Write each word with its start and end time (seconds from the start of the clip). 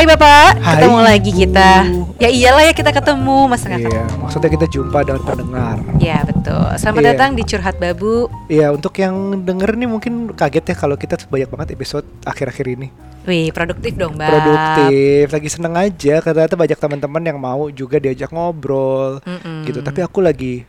Hai 0.00 0.08
Bapak, 0.08 0.64
Hai. 0.64 0.80
ketemu 0.80 0.98
lagi 1.04 1.28
kita. 1.44 1.70
Ya 2.16 2.32
iyalah 2.32 2.64
ya 2.64 2.72
kita 2.72 2.88
ketemu, 2.88 3.52
masa 3.52 3.68
nggak 3.68 3.84
Iya, 3.84 4.04
maksudnya 4.16 4.48
kita 4.48 4.66
jumpa 4.72 5.04
dengan 5.04 5.20
pendengar. 5.28 5.76
Ya 6.00 6.24
betul. 6.24 6.72
Selamat 6.80 7.02
Iya. 7.04 7.08
datang 7.12 7.30
di 7.36 7.42
Curhat 7.44 7.76
Babu. 7.76 8.32
Iya, 8.48 8.72
untuk 8.72 8.96
yang 8.96 9.44
denger 9.44 9.76
nih 9.76 9.84
mungkin 9.92 10.32
kaget 10.32 10.72
ya 10.72 10.76
kalau 10.80 10.96
kita 10.96 11.20
banyak 11.28 11.52
banget 11.52 11.76
episode 11.76 12.08
akhir-akhir 12.24 12.80
ini. 12.80 12.88
Wih, 13.28 13.52
produktif 13.52 13.92
dong, 14.00 14.16
Bab. 14.16 14.32
Produktif, 14.32 15.36
lagi 15.36 15.48
seneng 15.52 15.76
aja 15.76 16.24
karena 16.24 16.48
ternyata 16.48 16.56
banyak 16.56 16.78
teman-teman 16.80 17.22
yang 17.28 17.36
mau 17.36 17.68
juga 17.68 18.00
diajak 18.00 18.32
ngobrol 18.32 19.20
Mm-mm. 19.20 19.68
gitu. 19.68 19.84
Tapi 19.84 20.00
aku 20.00 20.24
lagi 20.24 20.64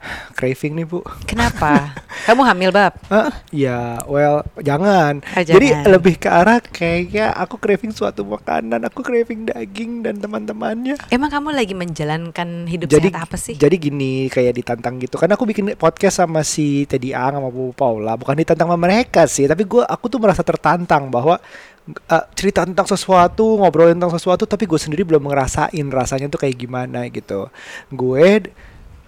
craving 0.38 0.82
nih, 0.82 0.86
Bu. 0.88 1.04
Kenapa? 1.28 1.94
Kamu 2.26 2.42
hamil, 2.44 2.70
Bab? 2.74 2.98
Ah, 3.08 3.32
ya, 3.48 4.02
well, 4.04 4.44
jangan. 4.60 5.22
Ah, 5.32 5.44
Jadi 5.44 5.72
jangan. 5.72 5.92
lebih 5.92 6.14
ke 6.20 6.28
arah 6.28 6.60
kayaknya 6.60 7.32
aku 7.32 7.56
craving 7.56 7.94
suatu 7.94 8.26
makanan, 8.26 8.84
aku 8.84 9.00
craving 9.00 9.48
daging 9.48 10.04
dan 10.04 10.20
teman-temannya. 10.20 11.00
Emang 11.08 11.30
kamu 11.32 11.56
lagi 11.56 11.72
menjalankan 11.72 12.68
hidup 12.68 12.88
jadi 12.90 13.08
sehat 13.08 13.24
apa 13.28 13.36
sih? 13.40 13.54
jadi 13.58 13.76
gini 13.76 14.30
kayak 14.30 14.54
ditantang 14.54 15.02
gitu 15.02 15.18
kan 15.18 15.28
aku 15.34 15.44
bikin 15.44 15.74
podcast 15.74 16.22
sama 16.22 16.46
si 16.46 16.86
Teddy 16.86 17.12
Ang 17.12 17.42
sama 17.42 17.50
Bu 17.50 17.74
Paula 17.74 18.14
bukan 18.14 18.38
ditantang 18.38 18.70
sama 18.70 18.78
mereka 18.78 19.26
sih 19.26 19.50
tapi 19.50 19.66
gua 19.66 19.84
aku 19.84 20.06
tuh 20.06 20.22
merasa 20.22 20.46
tertantang 20.46 21.10
bahwa 21.10 21.42
uh, 21.90 22.24
cerita 22.38 22.62
tentang 22.62 22.86
sesuatu 22.86 23.58
ngobrolin 23.58 23.98
tentang 23.98 24.14
sesuatu 24.14 24.46
tapi 24.46 24.64
gue 24.64 24.78
sendiri 24.78 25.02
belum 25.02 25.26
ngerasain 25.26 25.86
rasanya 25.90 26.30
tuh 26.30 26.40
kayak 26.40 26.56
gimana 26.56 27.10
gitu 27.10 27.50
gue 27.90 28.48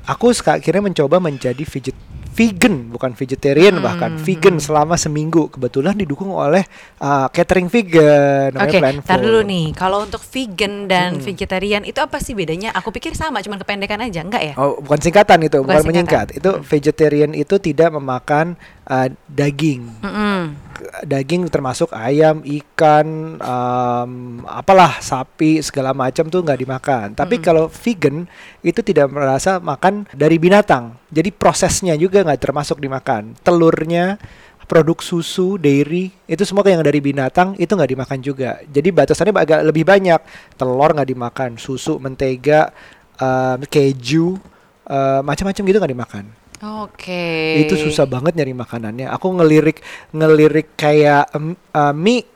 aku 0.07 0.33
akhirnya 0.33 0.83
mencoba 0.83 1.19
menjadi 1.19 1.63
veget 1.63 1.97
vegan 2.31 2.89
bukan 2.89 3.13
vegetarian 3.13 3.75
Hmm, 3.75 3.85
bahkan 3.85 4.13
hmm, 4.17 4.23
vegan 4.23 4.57
hmm. 4.57 4.65
selama 4.65 4.95
seminggu 4.95 5.51
kebetulan 5.51 5.99
didukung 5.99 6.31
oleh 6.31 6.63
uh, 6.99 7.27
catering 7.29 7.67
vegan 7.67 8.55
namanya 8.55 8.71
Oke, 8.71 8.79
Plan 8.79 8.99
tar 9.03 9.19
Food. 9.19 9.27
dulu 9.27 9.41
nih. 9.45 9.67
Kalau 9.75 9.99
untuk 10.01 10.23
vegan 10.23 10.87
dan 10.87 11.19
Mm-mm. 11.19 11.27
vegetarian 11.27 11.83
itu 11.83 11.99
apa 11.99 12.23
sih 12.23 12.33
bedanya? 12.33 12.71
Aku 12.73 12.95
pikir 12.95 13.13
sama, 13.13 13.43
cuman 13.43 13.59
kependekan 13.59 13.99
aja, 14.01 14.23
enggak 14.23 14.43
ya? 14.47 14.55
Oh, 14.57 14.79
bukan 14.79 15.01
singkatan 15.03 15.43
itu, 15.43 15.59
Bukan 15.59 15.67
bukan, 15.67 15.83
singkatan. 15.83 15.91
menyingkat. 15.91 16.27
Itu 16.39 16.51
Hmm. 16.55 16.63
vegetarian 16.65 17.33
itu 17.35 17.55
tidak 17.59 17.91
memakan 17.93 18.55
uh, 18.91 19.09
daging. 19.31 19.87
Mm-mm. 20.03 20.59
Daging 21.07 21.47
termasuk 21.47 21.95
ayam, 21.95 22.43
ikan, 22.43 23.39
um, 23.39 24.43
apalah 24.49 24.99
sapi 24.99 25.63
segala 25.63 25.95
macam 25.95 26.27
tuh 26.27 26.43
nggak 26.43 26.61
dimakan. 26.61 27.07
Tapi 27.15 27.39
Mm-mm. 27.39 27.47
kalau 27.47 27.65
vegan 27.71 28.27
itu 28.67 28.83
tidak 28.83 29.07
merasa 29.15 29.63
makan 29.63 30.11
dari 30.11 30.37
binatang. 30.43 30.99
Jadi 31.15 31.31
prosesnya 31.31 31.95
juga 31.95 32.27
nggak 32.27 32.43
termasuk 32.43 32.83
dimakan. 32.83 33.39
Telurnya 33.47 34.19
produk 34.67 35.03
susu, 35.03 35.59
dairy 35.59 36.15
itu 36.31 36.47
semua 36.47 36.63
yang 36.63 36.83
dari 36.87 37.03
binatang 37.03 37.59
itu 37.59 37.71
nggak 37.75 37.91
dimakan 37.91 38.19
juga. 38.23 38.51
Jadi 38.67 38.89
batasannya 38.95 39.35
agak 39.35 39.61
lebih 39.67 39.83
banyak. 39.87 40.21
Telur 40.55 40.91
nggak 40.95 41.11
dimakan, 41.11 41.51
susu, 41.59 41.99
mentega, 41.99 42.71
um, 43.19 43.59
keju, 43.67 44.39
uh, 44.87 45.21
macam-macam 45.27 45.63
gitu 45.67 45.79
nggak 45.79 45.95
dimakan. 45.95 46.40
Oke. 46.61 47.65
Itu 47.65 47.81
susah 47.81 48.05
banget 48.05 48.37
nyari 48.37 48.53
makanannya. 48.53 49.09
Aku 49.17 49.33
ngelirik 49.33 49.81
ngelirik 50.13 50.77
kayak 50.77 51.33
em, 51.33 51.57
uh, 51.73 51.95
mie 51.97 52.29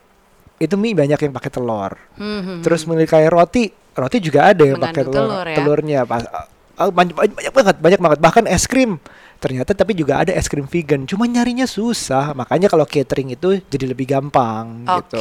itu 0.57 0.75
mie 0.81 0.97
banyak 0.97 1.21
yang 1.21 1.33
pakai 1.37 1.51
telur. 1.53 1.93
Mhm. 2.17 2.65
Terus 2.65 2.89
ngelirik 2.89 3.13
kayak 3.13 3.31
roti, 3.37 3.69
roti 3.93 4.17
juga 4.25 4.57
ada 4.57 4.65
yang 4.65 4.81
pakai 4.81 5.03
telur. 5.05 5.45
telur 5.45 5.45
ya? 5.45 5.57
Telurnya 5.61 6.01
pas 6.09 6.25
uh, 6.25 6.89
banyak, 6.89 7.13
banyak 7.13 7.35
banyak 7.37 7.53
banget, 7.53 7.77
banyak 7.85 8.01
banget. 8.01 8.19
Bahkan 8.25 8.45
es 8.49 8.65
krim. 8.65 8.97
Ternyata 9.45 9.77
tapi 9.77 9.93
juga 9.93 10.25
ada 10.25 10.33
es 10.33 10.49
krim 10.49 10.65
vegan. 10.65 11.05
Cuma 11.05 11.29
nyarinya 11.29 11.69
susah. 11.69 12.33
Makanya 12.33 12.73
kalau 12.73 12.89
catering 12.89 13.37
itu 13.37 13.61
jadi 13.69 13.93
lebih 13.93 14.09
gampang 14.09 14.89
Oke, 14.89 15.21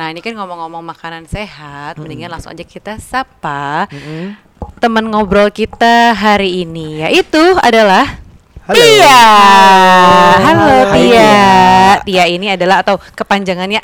nah 0.00 0.08
ini 0.08 0.24
kan 0.24 0.32
ngomong-ngomong 0.40 0.80
makanan 0.88 1.28
sehat, 1.28 2.00
mendingan 2.00 2.32
langsung 2.32 2.56
aja 2.56 2.64
kita 2.64 2.96
sapa 2.96 3.84
Mm-mm. 3.92 4.40
teman 4.80 5.04
ngobrol 5.04 5.52
kita 5.52 6.16
hari 6.16 6.64
ini, 6.64 7.04
yaitu 7.04 7.42
adalah 7.60 8.24
Halo. 8.68 8.76
Tia. 8.76 9.24
Halo 10.44 10.68
Tia. 10.92 11.00
Tia. 11.00 11.40
Tia 12.04 12.24
ini 12.28 12.52
adalah 12.52 12.84
atau 12.84 13.00
kepanjangannya 13.00 13.80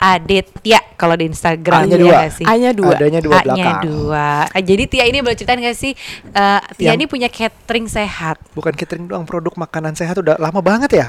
@aditya 0.00 0.80
kalau 0.96 1.20
di 1.20 1.28
Instagram 1.28 1.84
A-nya 1.84 1.94
ya 1.94 2.00
dua. 2.00 2.12
nggak 2.16 2.32
sih? 2.32 2.44
A-nya 2.48 2.70
dua. 2.72 2.96
Adanya 2.96 3.20
dua 3.20 3.34
A-nya 3.36 3.44
belakang. 3.44 3.80
dua. 3.84 4.28
Ah, 4.48 4.62
jadi 4.64 4.82
Tia 4.88 5.04
ini 5.04 5.20
boleh 5.20 5.36
ceritain 5.36 5.60
nggak 5.60 5.76
sih? 5.76 5.92
eh, 6.24 6.60
Tia 6.74 6.84
Yang- 6.88 6.96
ini 6.96 7.04
punya 7.04 7.28
catering 7.28 7.86
sehat. 7.86 8.40
Bukan 8.56 8.72
catering 8.72 9.04
doang, 9.04 9.28
produk 9.28 9.52
makanan 9.52 10.00
sehat 10.00 10.16
udah 10.16 10.40
lama 10.40 10.64
banget 10.64 10.90
ya. 10.96 11.06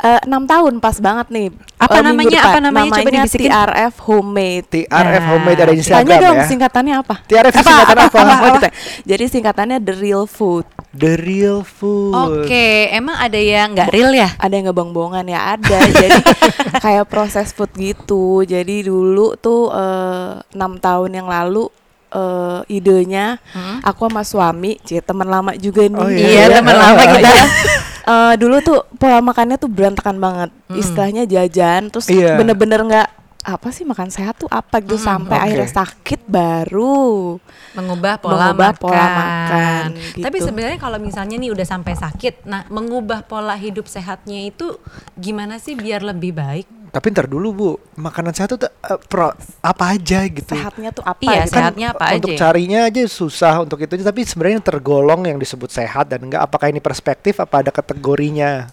Eh, 0.00 0.20
enam 0.24 0.42
tahun 0.44 0.74
pas 0.78 0.96
banget 0.96 1.28
nih. 1.28 1.48
Apa 1.76 2.00
minggu 2.00 2.06
namanya? 2.06 2.30
depan. 2.32 2.48
Apa 2.48 2.58
namanya? 2.58 2.84
Coba 2.86 2.96
Namanya 2.96 3.16
dibisikin. 3.20 3.50
TRF 3.50 3.94
Homemade. 4.00 4.66
TRF 4.66 4.88
Nah, 5.20 5.28
Homemade 5.28 5.52
ada 5.52 5.64
di 5.66 5.66
Tanya 5.66 5.76
Instagram 5.76 6.18
dong 6.18 6.36
ya. 6.36 6.46
singkatannya 6.46 6.94
apa? 6.96 7.14
TRF 7.22 7.52
itu 7.52 7.62
singkatan 7.62 7.96
apa? 7.98 8.16
Oh, 8.16 8.50
gitu 8.50 8.64
ya. 8.64 8.72
Jadi 9.06 9.24
singkatannya 9.28 9.78
The 9.78 9.94
Real 9.94 10.24
Food. 10.24 10.66
The 10.90 11.14
real 11.16 11.62
food. 11.62 12.10
Oke, 12.10 12.66
emang 12.90 13.14
ada 13.14 13.38
yang 13.38 13.70
nggak 13.70 13.94
real 13.94 14.10
ya? 14.10 14.34
Ada 14.34 14.50
yang 14.52 14.66
ngebong-bongan 14.66 15.22
ya 15.22 15.54
ada. 15.54 15.78
Jadi 15.86 16.18
kayak 16.82 17.06
proses 17.06 17.54
food 17.54 17.70
gitu. 17.72 18.42
Jadi 18.42 18.82
dulu 18.82 19.36
tuh 19.36 19.70
eh, 19.70 20.42
enam 20.50 20.76
tahun 20.76 21.14
yang 21.14 21.28
lalu 21.28 21.70
eh, 22.10 22.60
idenya 22.68 23.38
Hmm? 23.54 23.78
aku 23.80 24.02
sama 24.04 24.22
suami, 24.22 24.82
cie 24.82 24.98
teman 24.98 25.26
lama 25.26 25.54
juga 25.54 25.86
nih. 25.86 25.94
Oh, 25.94 26.10
Iya, 26.10 26.26
iya. 26.26 26.58
teman 26.58 26.74
lama 26.74 27.02
kita. 27.12 27.38
Eh, 28.06 28.34
dulu 28.40 28.56
tuh 28.64 28.78
pola 28.96 29.20
makannya 29.20 29.60
tuh 29.60 29.68
berantakan 29.68 30.16
banget. 30.16 30.50
Mm. 30.72 30.76
Istilahnya 30.80 31.22
jajan, 31.28 31.92
terus 31.92 32.08
Iya. 32.08 32.40
bener-bener 32.40 32.80
nggak 32.80 33.08
apa 33.42 33.68
sih 33.68 33.82
makan 33.82 34.08
sehat 34.08 34.36
tuh 34.36 34.48
apa 34.48 34.78
gitu 34.78 34.94
Mm, 34.94 35.02
sampai 35.02 35.32
oke. 35.34 35.44
akhirnya 35.44 35.70
sakit 35.74 36.20
baru. 36.24 37.40
mengubah 37.70 38.18
pola 38.18 38.50
Mengubah 38.50 38.70
makan. 38.70 38.80
pola 38.80 39.06
makan, 39.08 39.84
gitu. 40.10 40.20
Tapi 40.20 40.38
sebenarnya 40.40 40.76
kalau 40.76 40.98
misalnya 40.98 41.36
nih 41.36 41.50
udah 41.50 41.64
sampai 41.64 41.94
sakit, 41.94 42.44
nah 42.44 42.66
mengubah 42.66 43.22
pola 43.22 43.54
hidup 43.54 43.86
sehatnya 43.86 44.44
itu 44.44 44.74
gimana 45.14 45.56
sih 45.56 45.72
biar 45.72 46.02
lebih 46.02 46.32
baik? 46.32 46.66
Tapi 46.90 47.06
ntar 47.08 47.24
dulu 47.24 47.48
bu, 47.50 47.70
makanan 47.94 48.34
sehat 48.34 48.50
tuh 48.50 48.66
eh, 48.66 48.98
pro, 49.00 49.30
apa 49.62 49.84
aja 49.88 50.26
gitu. 50.26 50.50
Sehatnya 50.50 50.90
tuh 50.90 51.06
apa 51.06 51.22
Iya, 51.22 51.30
gitu. 51.40 51.54
sehat. 51.54 51.54
sehatnya 51.70 51.86
apa 51.94 52.04
untuk 52.12 52.30
aja? 52.30 52.38
carinya 52.42 52.80
aja 52.84 53.00
susah 53.06 53.54
untuk 53.62 53.78
itu. 53.78 53.94
Tapi 53.94 54.20
sebenarnya 54.26 54.58
tergolong 54.60 55.22
yang 55.22 55.38
disebut 55.38 55.70
sehat 55.70 56.10
dan 56.10 56.18
enggak. 56.20 56.42
Apakah 56.42 56.66
ini 56.66 56.78
perspektif? 56.78 57.38
Apa 57.38 57.62
ada 57.62 57.70
kategorinya? 57.70 58.66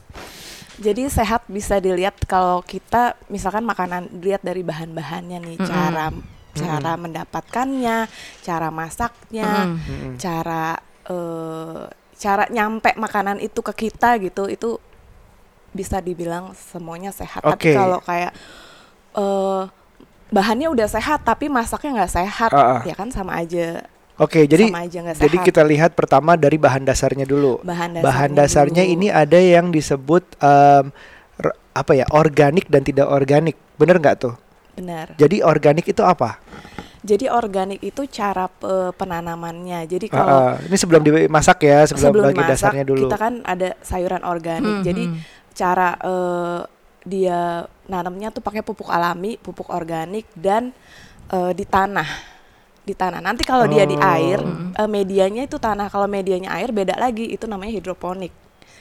Jadi 0.77 1.09
sehat 1.09 1.41
bisa 1.49 1.81
dilihat 1.81 2.13
kalau 2.29 2.61
kita 2.61 3.17
misalkan 3.33 3.65
makanan 3.65 4.13
dilihat 4.13 4.45
dari 4.45 4.61
bahan-bahannya 4.61 5.37
nih, 5.41 5.57
Mm-mm. 5.57 5.69
cara 5.69 6.13
cara 6.53 6.91
mendapatkannya, 6.97 8.05
cara 8.45 8.69
masaknya, 8.69 9.73
Mm-mm. 9.73 9.77
Mm-mm. 9.89 10.13
cara 10.21 10.77
eh, 11.09 11.83
cara 12.17 12.43
nyampe 12.49 12.93
makanan 12.97 13.37
itu 13.41 13.61
ke 13.61 13.89
kita 13.89 14.17
gitu 14.21 14.49
itu 14.49 14.77
bisa 15.73 16.01
dibilang 16.01 16.53
semuanya 16.57 17.09
sehat. 17.13 17.41
Oke. 17.45 17.53
Tapi 17.57 17.67
kalau 17.73 17.99
kayak 18.01 18.33
eh 19.17 19.63
bahannya 20.27 20.67
udah 20.69 20.87
sehat 20.91 21.23
tapi 21.23 21.47
masaknya 21.49 22.03
nggak 22.03 22.13
sehat, 22.13 22.51
Ah, 22.53 22.77
ah. 22.77 22.81
ya 22.85 22.93
kan 22.93 23.09
sama 23.09 23.33
aja. 23.37 23.81
Oke, 24.17 24.49
jadi 24.49 24.65
sama 24.65 24.81
aja 24.89 24.99
jadi 25.13 25.37
kita 25.45 25.61
lihat 25.61 25.93
pertama 25.93 26.33
dari 26.33 26.57
bahan 26.57 26.81
dasarnya 26.81 27.21
dulu. 27.23 27.61
bahan 27.61 28.01
dasarnya, 28.01 28.05
bahan 28.05 28.29
dasarnya 28.33 28.83
dulu. 28.83 28.93
ini 28.97 29.07
ada 29.13 29.37
yang 29.37 29.69
disebut 29.69 30.25
em, 30.41 30.89
r- 31.37 31.57
apa 31.71 31.91
ya 31.93 32.05
organik 32.09 32.65
dan 32.65 32.81
tidak 32.81 33.05
organik. 33.05 33.53
Bener 33.77 34.01
nggak 34.01 34.17
tuh? 34.17 34.33
benar. 34.73 35.13
Jadi 35.17 35.41
organik 35.41 35.89
itu 35.89 36.01
apa? 36.05 36.37
Jadi 37.01 37.29
organik 37.29 37.81
itu 37.81 38.05
cara 38.09 38.45
pe- 38.45 38.93
penanamannya. 38.93 39.85
Jadi 39.85 40.05
Ah, 40.09 40.13
kalau 40.13 40.37
ah. 40.37 40.53
ini 40.61 40.77
sebelum 40.77 41.01
dimasak 41.01 41.57
ya, 41.61 41.85
sebelum, 41.85 42.09
sebelum 42.13 42.25
bagi 42.29 42.41
masak 42.41 42.51
dasarnya 42.53 42.83
dulu. 42.85 43.05
kita 43.05 43.17
kan 43.17 43.33
ada 43.41 43.73
sayuran 43.81 44.21
organik. 44.21 44.81
Hmm, 44.81 44.85
Jadi 44.85 45.03
hmm. 45.09 45.17
cara 45.53 45.89
eh, 45.97 46.59
dia 47.05 47.39
nanamnya 47.85 48.29
tuh 48.29 48.41
pakai 48.41 48.61
pupuk 48.61 48.89
alami, 48.89 49.37
pupuk 49.37 49.69
organik 49.69 50.25
dan 50.33 50.73
eh, 51.29 51.51
di 51.53 51.65
tanah. 51.65 52.36
Di 52.87 52.95
tanah. 52.95 53.19
Nanti 53.19 53.43
kalau 53.43 53.67
dia 53.67 53.83
di 53.83 53.93
Oh. 53.93 54.07
air, 54.07 54.39
eh, 54.73 54.87
medianya 54.87 55.43
itu 55.43 55.59
tanah. 55.59 55.91
Kalau 55.91 56.07
medianya 56.07 56.55
air 56.55 56.71
beda 56.71 56.95
lagi. 56.95 57.27
Itu 57.27 57.43
namanya 57.43 57.75
hidroponik. 57.75 58.31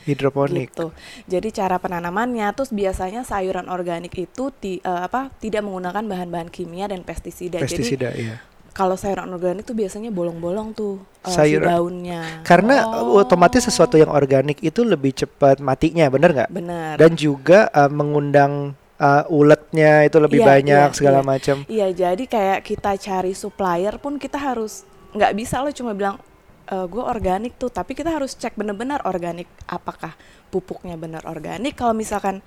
Hidroponik. 0.06 0.70
Gitu. 0.70 0.94
Jadi 1.26 1.48
cara 1.50 1.76
penanamannya 1.76 2.46
terus 2.54 2.70
biasanya 2.70 3.26
sayuran 3.26 3.66
organik 3.66 4.14
itu 4.14 4.54
ti- 4.54 4.78
eh, 4.78 5.00
apa 5.02 5.34
tidak 5.36 5.66
menggunakan 5.66 6.06
bahan-bahan 6.06 6.46
kimia 6.46 6.86
dan 6.86 7.02
pestisida. 7.02 7.58
Jadi 7.58 7.66
Pestisida, 7.66 8.08
iya. 8.14 8.38
kalau 8.70 8.94
sayuran 8.94 9.26
organik 9.26 9.66
tuh 9.66 9.74
biasanya 9.74 10.14
bolong-bolong 10.14 10.70
tuh 10.70 11.02
eh, 11.20 11.26
si 11.26 11.34
Sayuran- 11.34 11.66
daunnya. 11.74 12.22
Karena 12.46 12.86
Oh. 12.86 13.18
otomatis 13.18 13.66
sesuatu 13.66 13.98
yang 13.98 14.14
organik 14.14 14.62
itu 14.62 14.86
lebih 14.86 15.10
cepat 15.12 15.58
matinya, 15.58 16.06
bener 16.06 16.30
nggak? 16.30 16.50
Benar. 16.54 16.94
Dan 16.94 17.18
juga 17.18 17.66
uh, 17.74 17.90
mengundang 17.90 18.78
uh, 18.98 19.24
uletnya 19.28 20.04
itu 20.04 20.16
lebih 20.20 20.40
Iya, 20.42 20.48
banyak 20.48 20.88
iya, 20.92 20.96
segala 20.96 21.20
iya. 21.20 21.26
macam. 21.26 21.56
Iya, 21.66 21.88
jadi 21.92 22.24
kayak 22.26 22.58
kita 22.64 22.92
cari 22.96 23.32
supplier 23.32 23.94
pun 24.00 24.16
kita 24.20 24.36
harus 24.40 24.84
nggak 25.16 25.32
bisa 25.32 25.64
lo 25.64 25.72
cuma 25.72 25.92
bilang 25.96 26.18
gue 26.66 26.98
organik 26.98 27.54
tuh, 27.62 27.70
tapi 27.70 27.94
kita 27.94 28.10
harus 28.10 28.34
cek 28.34 28.58
bener-bener 28.58 28.98
organik 29.06 29.46
apakah 29.70 30.18
pupuknya 30.50 30.98
bener 30.98 31.22
organik. 31.22 31.78
Kalau 31.78 31.94
misalkan 31.94 32.42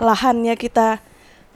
lahannya 0.00 0.56
kita 0.56 0.96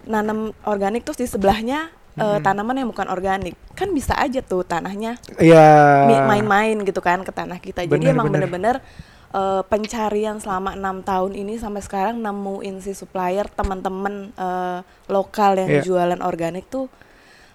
nanam 0.05 0.53
organik 0.69 1.01
terus 1.09 1.17
di 1.17 1.25
sebelahnya 1.25 1.89
eh, 2.21 2.39
tanaman 2.45 2.77
yang 2.77 2.93
bukan 2.93 3.09
organik 3.09 3.57
kan 3.73 3.89
bisa 3.91 4.13
aja 4.21 4.45
tuh 4.45 4.63
tanahnya 4.63 5.17
Iya. 5.41 6.05
main-main 6.29 6.77
gitu 6.85 7.01
kan 7.01 7.25
ke 7.25 7.33
tanah 7.33 7.57
kita. 7.57 7.89
Jadi 7.89 7.97
Bener, 8.05 8.13
emang 8.13 8.29
bener. 8.29 8.47
bener-bener 8.53 8.77
eh, 9.35 9.63
pencarian 9.67 10.39
selama 10.39 10.79
enam 10.79 11.03
tahun 11.03 11.35
ini 11.35 11.59
sampai 11.59 11.83
sekarang 11.83 12.23
nemuin 12.23 12.79
si 12.79 12.95
supplier 12.95 13.51
teman-teman 13.51 14.31
eh, 14.31 14.79
lokal 15.11 15.59
yang 15.59 15.71
Iya. 15.75 15.83
jualan 15.83 16.21
organik 16.23 16.71
tuh 16.71 16.87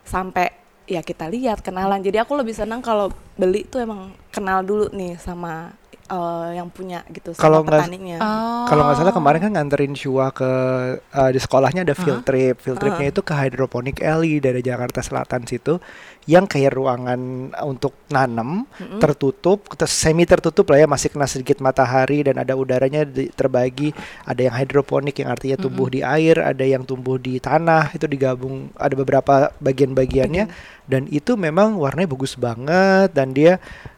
sampai 0.03 0.51
ya 0.89 1.05
kita 1.05 1.29
lihat 1.29 1.61
kenalan. 1.61 2.01
Jadi 2.01 2.17
aku 2.17 2.33
lebih 2.35 2.51
senang 2.51 2.81
kalau 2.81 3.13
beli 3.37 3.63
tuh 3.63 3.85
emang 3.85 4.11
kenal 4.33 4.65
dulu 4.65 4.89
nih 4.89 5.15
sama 5.21 5.78
eh, 6.09 6.49
yang 6.53 6.67
punya 6.67 7.05
gitu 7.07 7.31
sama 7.31 7.39
Kalau 7.39 7.59
nggak- 7.61 7.85
petaninya. 7.85 8.17
Oh. 8.17 8.65
Kalau 8.65 8.81
nggak 8.83 8.97
salah 8.97 9.13
kemarin 9.13 9.39
kan 9.39 9.51
nganterin 9.53 9.93
Shua 9.93 10.29
ke 10.29 10.51
eh, 10.99 11.29
di 11.29 11.39
sekolahnya 11.39 11.81
ada 11.81 11.93
field 11.93 12.21
trip. 12.23 12.59
Field 12.59 12.77
tripnya 12.77 13.09
itu 13.09 13.21
ke 13.21 13.31
Hydroponic 13.31 14.01
Alley 14.01 14.37
dari 14.37 14.59
Jakarta 14.59 14.99
Selatan 14.99 15.45
situ 15.45 15.77
yang 16.25 16.45
kayak 16.45 16.73
ruangan 16.73 17.17
untuk 17.63 18.05
nanam 18.07 18.69
tertutup, 18.99 19.65
ter- 19.71 19.89
semi 19.89 20.23
tertutup 20.23 20.67
lah 20.67 20.77
ya 20.77 20.87
masih 20.87 21.09
kena 21.09 21.25
sedikit 21.25 21.57
matahari 21.57 22.21
dan 22.21 22.37
ada 22.37 22.53
udaranya 22.53 23.01
di- 23.01 23.29
terbagi. 23.29 23.93
Ada 24.23 24.45
yang 24.45 24.55
hidroponik 24.55 25.15
yang 25.15 25.29
artinya 25.29 25.57
tumbuh 25.57 25.87
di 25.87 26.01
air, 26.01 26.37
ada 26.37 26.61
yang 26.61 26.83
tumbuh 26.83 27.15
di 27.15 27.37
tanah 27.37 27.89
itu 27.91 28.05
digabung 28.05 28.69
ada 28.75 28.93
beberapa 28.93 29.33
bagian-bagiannya 29.57 30.45
dan 30.85 31.05
itu 31.07 31.33
memang 31.33 31.73
warnanya 31.75 32.09
bagus 32.09 32.33
banget 32.33 33.09
dan 33.11 33.29
dia 33.29 33.57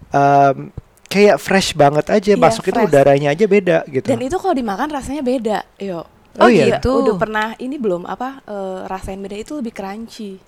em, 0.10 0.72
kayak 1.12 1.36
fresh 1.38 1.76
banget 1.76 2.08
aja 2.08 2.32
Iya, 2.32 2.40
masuk 2.40 2.64
itu 2.66 2.80
fresh. 2.80 2.88
udaranya 2.88 3.30
aja 3.30 3.46
beda 3.46 3.78
gitu. 3.86 4.08
Dan 4.08 4.20
itu 4.24 4.38
kalau 4.40 4.56
dimakan 4.56 4.88
rasanya 4.90 5.22
beda, 5.22 5.58
yo. 5.78 6.08
Oh 6.40 6.48
iya? 6.48 6.80
gitu. 6.80 7.04
Udah 7.04 7.16
pernah 7.20 7.48
ini 7.60 7.76
belum 7.76 8.08
apa 8.08 8.40
eh, 8.42 8.80
rasain 8.88 9.20
beda 9.20 9.36
itu 9.36 9.60
lebih 9.60 9.76
crunchy. 9.76 10.40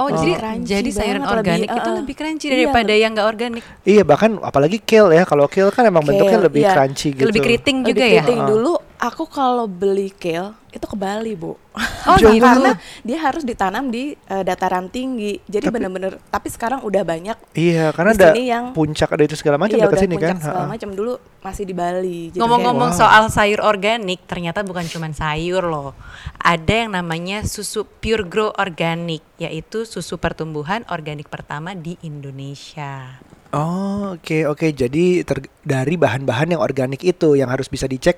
Oh, 0.00 0.08
Oh. 0.08 0.16
jadi 0.16 0.32
Crunchy 0.32 0.64
jadi 0.66 0.90
sayuran 0.90 1.20
banget, 1.20 1.36
organik 1.36 1.68
lebih, 1.68 1.76
itu 1.76 1.84
uh-uh. 1.84 1.98
lebih 2.00 2.14
crunchy 2.16 2.46
Iya, 2.48 2.52
daripada 2.56 2.92
yang 2.96 3.10
nggak 3.12 3.28
organik. 3.28 3.64
Iya 3.84 4.02
bahkan 4.02 4.30
apalagi 4.40 4.78
kale 4.80 5.12
ya 5.12 5.24
kalau 5.28 5.44
kale 5.44 5.68
kan 5.68 5.84
emang 5.84 6.00
bentuknya 6.00 6.40
Kale, 6.40 6.46
lebih 6.48 6.62
iya. 6.64 6.72
crunchy 6.72 7.08
gitu. 7.12 7.28
Lebih 7.28 7.40
keriting 7.44 7.76
Lebih 7.84 7.88
juga 7.92 8.04
ya. 8.08 8.12
keriting. 8.24 8.40
Ah. 8.40 8.48
Dulu 8.48 8.72
aku 8.96 9.24
kalau 9.28 9.68
beli 9.68 10.08
kale 10.10 10.56
itu 10.70 10.82
ke 10.82 10.94
Bali, 10.94 11.34
Bu. 11.34 11.58
Oh, 12.06 12.16
Jauh 12.16 12.30
gitu. 12.30 12.40
Karena 12.40 12.74
dia 13.00 13.18
harus 13.20 13.42
ditanam 13.42 13.88
di 13.88 14.14
eh, 14.14 14.42
dataran 14.42 14.86
tinggi. 14.86 15.38
Jadi 15.44 15.66
bener-bener 15.68 16.22
tapi 16.24 16.46
sekarang 16.46 16.80
udah 16.80 17.02
banyak 17.02 17.36
Iya 17.52 17.90
karena 17.90 18.10
ada 18.12 18.30
yang- 18.32 18.70
puncak 18.70 19.10
ada 19.10 19.22
itu 19.22 19.34
segala 19.34 19.56
macam 19.56 19.74
iya, 19.74 19.84
dekat 19.84 19.92
udah 19.92 20.02
sini 20.02 20.14
kan. 20.14 20.20
puncak 20.30 20.42
segala 20.42 20.60
Ha-ha. 20.60 20.70
macam 20.70 20.90
dulu 20.90 21.12
masih 21.40 21.64
di 21.64 21.72
Bali. 21.72 22.20
Ngomong-ngomong 22.32 22.90
Wow. 22.90 22.98
soal 22.98 23.24
sayur 23.28 23.60
organik, 23.60 24.22
ternyata 24.24 24.60
bukan 24.60 24.84
cuma 24.84 25.10
sayur 25.10 25.62
loh. 25.62 25.92
Ada 26.36 26.86
yang 26.86 26.90
namanya 26.94 27.42
susu 27.42 27.82
Pure 27.82 28.24
Grow 28.24 28.50
Organic, 28.52 29.20
yaitu 29.36 29.82
susu 29.84 30.16
pertumbuhan 30.16 30.82
organik 30.86 31.26
pertama 31.26 31.72
di 31.72 31.96
Indonesia. 32.00 33.20
Oh 33.50 34.14
oke 34.14 34.46
oke 34.46 34.70
jadi 34.70 35.26
ter- 35.26 35.50
dari 35.60 35.94
bahan-bahan 35.94 36.54
yang 36.54 36.62
organik 36.62 37.02
itu 37.02 37.34
yang 37.34 37.50
harus 37.50 37.66
bisa 37.66 37.84
dicek 37.84 38.14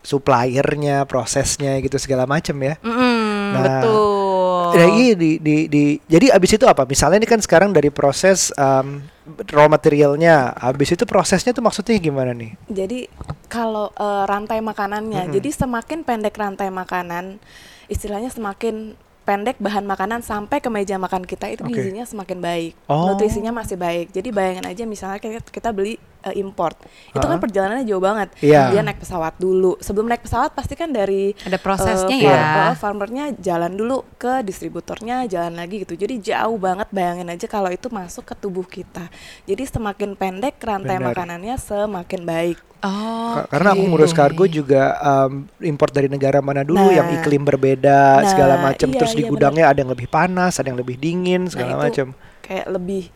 suppliernya 0.00 1.04
prosesnya 1.04 1.78
gitu 1.78 1.89
segala 1.98 2.28
macam 2.28 2.54
ya. 2.60 2.76
Mm, 2.84 3.18
Nah, 3.50 3.62
betul. 3.66 4.62
Nah, 4.70 4.88
iya 4.94 5.14
di, 5.18 5.42
di, 5.42 5.56
di, 5.66 5.82
jadi 6.06 6.30
abis 6.30 6.54
itu 6.54 6.62
apa? 6.62 6.86
Misalnya 6.86 7.18
ini 7.18 7.26
kan 7.26 7.42
sekarang 7.42 7.74
dari 7.74 7.90
proses 7.90 8.54
um, 8.54 9.02
raw 9.50 9.66
materialnya, 9.66 10.54
abis 10.54 10.94
itu 10.94 11.02
prosesnya 11.02 11.50
tuh 11.50 11.64
maksudnya 11.64 11.98
gimana 11.98 12.30
nih? 12.30 12.54
Jadi 12.70 13.10
kalau 13.50 13.90
eh, 13.90 14.24
rantai 14.30 14.62
makanannya, 14.62 15.26
jadi 15.34 15.50
semakin 15.50 16.06
pendek 16.06 16.38
rantai 16.38 16.70
makanan, 16.70 17.42
istilahnya 17.90 18.30
semakin 18.30 18.94
pendek 19.26 19.58
bahan 19.58 19.86
makanan 19.86 20.22
sampai 20.22 20.58
ke 20.58 20.70
meja 20.70 20.98
makan 20.98 21.22
kita 21.22 21.50
itu 21.50 21.62
Oke. 21.62 21.74
gizinya 21.74 22.06
semakin 22.06 22.38
baik, 22.38 22.72
Oh. 22.86 23.10
nutrisinya 23.10 23.50
masih 23.50 23.74
baik. 23.78 24.10
Jadi 24.10 24.30
bayangin 24.30 24.66
aja 24.66 24.82
misalnya 24.86 25.18
kita, 25.18 25.42
kita 25.50 25.70
beli 25.74 25.98
eh, 26.22 26.36
import, 26.36 26.76
itu 27.08 27.18
kan 27.18 27.30
Ha-ha. 27.30 27.40
perjalanannya 27.40 27.84
jauh 27.84 27.98
banget. 27.98 28.28
Iya. 28.38 28.70
Dia 28.70 28.80
naik 28.80 28.98
pesawat 28.98 29.36
dulu. 29.36 29.76
Sebelum 29.78 30.06
naik 30.06 30.22
pesawat 30.22 30.50
pasti 30.50 30.74
kan 30.74 30.88
dari 30.88 31.32
Ada 31.38 31.56
prosesnya 31.56 32.12
eh, 32.12 32.26
ya. 32.26 32.70
eh, 32.70 32.74
farmernya 32.74 33.32
jalan 33.34 33.72
dulu 33.72 34.04
ke 34.14 34.40
distributornya, 34.40 35.24
jalan 35.24 35.54
lagi 35.54 35.82
gitu. 35.82 35.94
Jadi 35.94 36.20
jauh 36.22 36.56
banget 36.56 36.88
bayangin 36.90 37.26
aja 37.26 37.44
kalau 37.44 37.68
itu 37.68 37.88
masuk 37.88 38.24
ke 38.24 38.34
tubuh 38.34 38.64
kita. 38.64 39.08
Jadi 39.44 39.62
semakin 39.64 40.12
pendek 40.12 40.56
rantai 40.58 40.96
Benar. 40.96 41.12
makanannya 41.12 41.56
semakin 41.56 42.22
baik. 42.22 42.58
Oh, 42.80 43.36
Ka- 43.36 43.48
Karena 43.50 43.68
aku 43.70 43.82
oke. 43.82 43.90
ngurus 43.92 44.12
kargo 44.12 44.44
juga 44.44 44.96
um, 44.98 45.44
import 45.60 45.92
dari 45.92 46.08
negara 46.08 46.40
mana 46.40 46.60
dulu 46.60 46.80
Nah. 46.82 46.96
yang 46.96 47.08
iklim 47.12 47.44
berbeda 47.44 48.00
Nah, 48.18 48.24
segala 48.24 48.56
macam 48.58 48.88
iya, 48.88 48.96
terus 48.96 49.12
di 49.12 49.20
iya, 49.20 49.28
gudangnya 49.28 49.68
ada 49.68 49.78
yang 49.78 49.92
lebih 49.92 50.08
panas, 50.08 50.56
ada 50.56 50.64
yang 50.66 50.80
lebih 50.80 50.96
dingin 50.96 51.44
segala 51.44 51.76
Nah, 51.76 51.80
macam. 51.84 52.16
kayak 52.40 52.66
lebih 52.66 53.12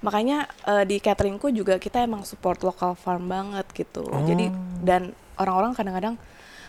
makanya 0.00 0.38
eh, 0.62 0.84
di 0.84 0.98
cateringku 0.98 1.50
juga 1.50 1.76
kita 1.76 2.00
emang 2.00 2.22
support 2.22 2.60
local 2.60 2.94
farm 2.94 3.26
banget 3.26 3.66
gitu 3.72 4.06
jadi 4.22 4.48
Oh. 4.48 4.56
dan 4.80 5.02
orang-orang 5.34 5.72
kadang-kadang 5.72 6.14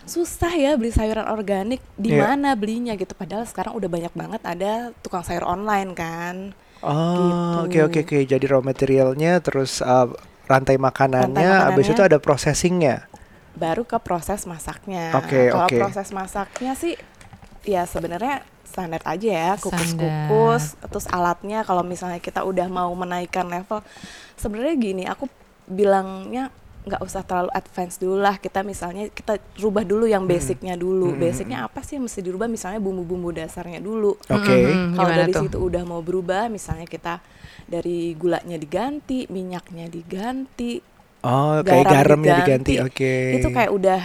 susah 0.02 0.50
ya 0.50 0.74
beli 0.74 0.90
sayuran 0.90 1.26
organik 1.26 1.78
di 1.94 2.10
Iya. 2.10 2.24
mana 2.26 2.54
belinya 2.54 2.94
gitu 2.94 3.12
padahal 3.12 3.44
sekarang 3.44 3.72
udah 3.72 3.86
banyak 3.86 4.12
banget 4.12 4.40
ada 4.42 4.72
tukang 5.00 5.20
sayur 5.20 5.44
online 5.44 5.92
kan 5.92 6.36
Oh, 6.80 7.62
oke 7.62 7.76
gitu. 7.76 7.84
oke 7.84 7.98
oke. 8.02 8.18
Jadi 8.24 8.44
raw 8.46 8.64
materialnya 8.64 9.36
terus 9.38 9.84
uh, 9.84 10.08
rantai 10.46 10.80
makanannya, 10.80 11.36
Rantai 11.36 11.66
habis 11.68 11.84
itu 11.84 11.92
makanannya. 11.92 12.08
ada 12.08 12.18
processingnya. 12.18 12.96
baru 13.52 13.84
ke 13.84 14.00
proses 14.00 14.48
masaknya 14.48 15.12
Oke, 15.12 15.52
kalau 15.52 15.68
oke. 15.68 15.76
proses 15.76 16.08
masaknya 16.10 16.72
sih 16.72 16.96
ya 17.60 17.84
sebenarnya 17.84 18.40
standar 18.70 19.02
aja 19.02 19.26
ya 19.28 19.52
kukus-kukus 19.58 20.78
terus 20.78 21.06
alatnya 21.10 21.66
kalau 21.66 21.82
misalnya 21.82 22.22
kita 22.22 22.46
udah 22.46 22.70
mau 22.70 22.94
menaikkan 22.94 23.50
level 23.50 23.82
sebenarnya 24.38 24.74
gini 24.78 25.04
aku 25.10 25.26
bilangnya 25.66 26.54
nggak 26.80 27.02
usah 27.04 27.20
terlalu 27.20 27.52
advance 27.52 28.00
dulu 28.00 28.16
lah 28.16 28.40
kita 28.40 28.64
misalnya 28.64 29.12
kita 29.12 29.36
rubah 29.60 29.84
dulu 29.84 30.08
yang 30.08 30.24
basicnya 30.24 30.80
dulu 30.80 31.12
basicnya 31.12 31.68
apa 31.68 31.84
sih 31.84 32.00
yang 32.00 32.08
mesti 32.08 32.24
dirubah 32.24 32.48
misalnya 32.48 32.80
bumbu-bumbu 32.80 33.36
dasarnya 33.36 33.84
dulu 33.84 34.16
Oke. 34.16 34.56
Mhm. 34.64 34.96
kalau 34.96 35.10
dari 35.12 35.32
tuh? 35.34 35.42
situ 35.44 35.58
udah 35.60 35.82
mau 35.84 36.00
berubah 36.00 36.48
misalnya 36.48 36.88
kita 36.88 37.20
dari 37.68 38.16
gulanya 38.16 38.56
diganti 38.56 39.28
minyaknya 39.28 39.90
diganti 39.90 40.80
Oh, 41.20 41.60
kayak 41.60 41.84
garamnya 41.84 42.32
diganti. 42.40 42.80
Oke. 42.80 43.36
itu 43.36 43.52
kayak 43.52 43.68
udah 43.76 44.00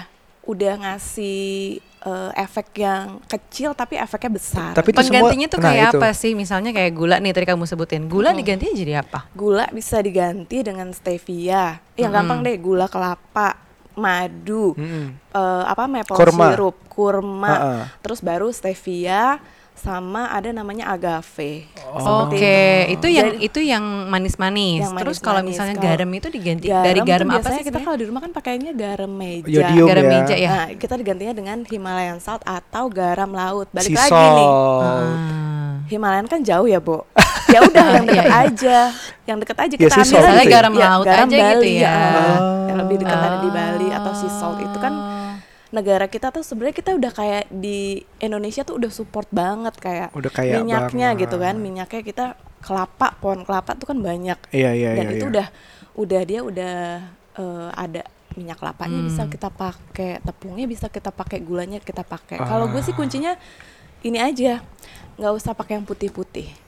udah 0.52 0.74
ngasih 0.84 1.80
eh, 2.06 2.32
efek 2.38 2.78
yang 2.78 3.18
kecil 3.26 3.74
tapi 3.74 3.98
efeknya 3.98 4.32
besar. 4.32 4.72
Tapi 4.72 4.90
itu 4.90 4.98
semua- 5.00 5.26
Penggantinya 5.26 5.48
tuh 5.48 5.58
nah, 5.58 5.66
kayak 5.68 5.88
itu. 5.88 5.98
apa 5.98 6.10
sih? 6.12 6.32
Misalnya 6.32 6.70
kayak 6.70 6.94
gula 6.94 7.18
nih 7.18 7.32
tadi 7.32 7.46
kamu 7.46 7.66
sebutin. 7.66 8.06
Gula 8.06 8.30
digantinya 8.32 8.74
jadi 8.74 8.94
apa? 9.02 9.26
gula 9.32 9.66
bisa 9.70 9.98
diganti 10.00 10.62
dengan 10.62 10.90
stevia. 10.92 11.82
Yang 11.96 12.12
gampang 12.14 12.40
deh 12.42 12.56
gula 12.56 12.86
kelapa, 12.86 13.58
madu, 13.96 14.74
Mm-mm. 14.74 15.06
eh, 15.32 15.64
apa 15.66 15.84
maple 15.86 16.14
Kurma. 16.14 16.46
syrup, 16.48 16.76
kurma, 16.88 17.48
Ha-ha. 17.50 17.84
terus 18.00 18.20
baru 18.20 18.52
stevia 18.52 19.40
sama 19.76 20.28
ada 20.30 20.50
namanya 20.50 20.88
agave. 20.88 21.68
Oh. 21.86 22.26
Oke, 22.26 22.58
itu 22.90 23.08
yang 23.08 23.28
Jadi- 23.30 23.42
itu 23.44 23.60
yang 23.62 23.84
manis-manis. 24.08 24.82
Yang 24.82 24.96
Terus 24.98 25.18
kalau 25.20 25.42
misalnya 25.42 25.76
Kalau 25.76 25.86
garam 25.86 26.10
itu 26.10 26.28
diganti 26.30 26.66
dari 26.68 27.00
tuh 27.00 27.06
garam 27.06 27.28
apa 27.30 27.40
sih? 27.46 27.62
kita 27.62 27.62
sebenarnya? 27.62 27.84
kalau 27.84 27.98
di 27.98 28.06
rumah 28.06 28.22
kan 28.22 28.32
pakainya 28.32 28.72
garam 28.72 29.12
meja. 29.12 29.46
Yodium 29.46 29.86
Garam 29.86 30.04
ya. 30.04 30.12
meja 30.12 30.36
ya. 30.36 30.50
Nah, 30.50 30.68
kita 30.74 30.94
digantinya 30.96 31.34
dengan 31.34 31.58
Himalayan 31.62 32.18
salt 32.18 32.42
atau 32.42 32.88
garam 32.88 33.30
laut. 33.30 33.68
Balik 33.70 33.92
Sea 33.92 34.02
lagi 34.02 34.30
nih. 34.34 34.48
Ah. 34.48 35.74
Himalayan 35.86 36.26
kan 36.26 36.40
jauh 36.42 36.66
ya, 36.66 36.80
Bu. 36.80 37.04
Ya 37.46 37.62
udah 37.62 37.88
yang 37.94 38.08
Iya, 38.10 38.24
iya. 38.26 38.42
aja. 38.42 38.78
Yang 39.24 39.38
deket 39.40 39.58
aja 39.60 39.70
Ya, 39.72 39.80
kita 39.80 39.96
sea 39.98 40.18
ambil 40.18 40.34
itu 40.34 40.42
ya? 40.42 40.52
garam 40.52 40.74
laut 40.74 41.06
aja 41.06 41.24
gitu 41.24 41.38
Bali, 41.38 41.74
ya. 41.78 41.94
ah. 41.94 42.02
Oh. 42.02 42.66
Yang 42.66 42.78
lebih 42.82 42.96
dekat 42.98 43.20
ada 43.22 43.38
di 43.38 43.46
Ah. 43.46 43.54
Bali 43.54 43.88
atau 43.94 44.12
sea 44.12 44.32
salt 44.34 44.58
itu 44.58 44.78
kan 44.78 44.94
negara 45.76 46.08
kita 46.08 46.32
tuh 46.32 46.40
sebenarnya 46.40 46.72
kita 46.74 46.92
udah 46.94 47.12
kayak 47.12 47.44
di 47.50 47.80
Indonesia 48.18 48.64
tuh 48.64 48.80
udah 48.80 48.88
support 48.90 49.28
banget 49.28 49.76
kayak 49.76 50.10
Udah 50.12 50.32
kayak 50.32 50.54
minyaknya 50.58 51.12
banget. 51.12 51.22
gitu 51.22 51.36
kan 51.38 51.56
minyaknya 51.58 52.02
kita 52.02 52.26
kelapa 52.60 53.14
pohon 53.16 53.44
kelapa 53.44 53.76
tuh 53.76 53.86
kan 53.86 54.00
banyak 54.00 54.40
Iya 54.50 54.72
iya 54.72 54.90
dan 54.96 55.06
iya. 55.06 55.14
itu 55.14 55.26
iya. 55.26 55.32
udah 55.32 55.48
udah 55.96 56.22
dia 56.24 56.40
udah 56.42 56.76
eh, 57.36 57.70
ada 57.76 58.02
minyak 58.34 58.56
kelapanya 58.56 58.96
Hmm. 58.98 59.08
bisa 59.08 59.22
kita 59.28 59.48
pakai 59.50 60.20
tepungnya 60.20 60.66
bisa 60.66 60.88
kita 60.88 61.08
pakai 61.10 61.40
gulanya 61.40 61.80
kita 61.80 62.02
pakai 62.02 62.36
kalau 62.38 62.68
gue 62.68 62.80
sih 62.80 62.92
Ah. 62.92 62.98
kuncinya 62.98 63.34
ini 64.02 64.18
aja 64.18 64.64
nggak 65.16 65.34
usah 65.34 65.52
pakai 65.52 65.76
yang 65.76 65.84
putih-putih 65.84 66.64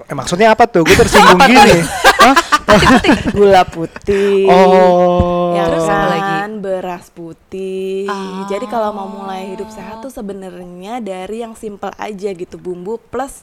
Eh, 0.00 0.16
maksudnya 0.16 0.48
apa 0.48 0.64
tuh? 0.64 0.80
Gue 0.80 0.96
tersinggung 0.96 1.36
gini. 1.44 1.76
Hah? 2.16 2.32
gula 3.36 3.62
putih 3.64 4.46
Oh. 4.46 5.52
ya 5.52 5.64
Terus 5.66 5.84
apa 5.84 6.06
lagi? 6.08 6.22
kan 6.22 6.50
beras 6.58 7.06
putih 7.08 8.06
Ah. 8.06 8.46
jadi 8.46 8.64
kalau 8.64 8.90
mau 8.90 9.08
mulai 9.08 9.50
hidup 9.50 9.68
sehat 9.68 10.00
tuh 10.00 10.10
sebenarnya 10.10 10.98
dari 10.98 11.40
yang 11.40 11.54
simple 11.54 11.90
aja 11.96 12.30
gitu 12.30 12.56
bumbu 12.56 12.98
plus 13.00 13.42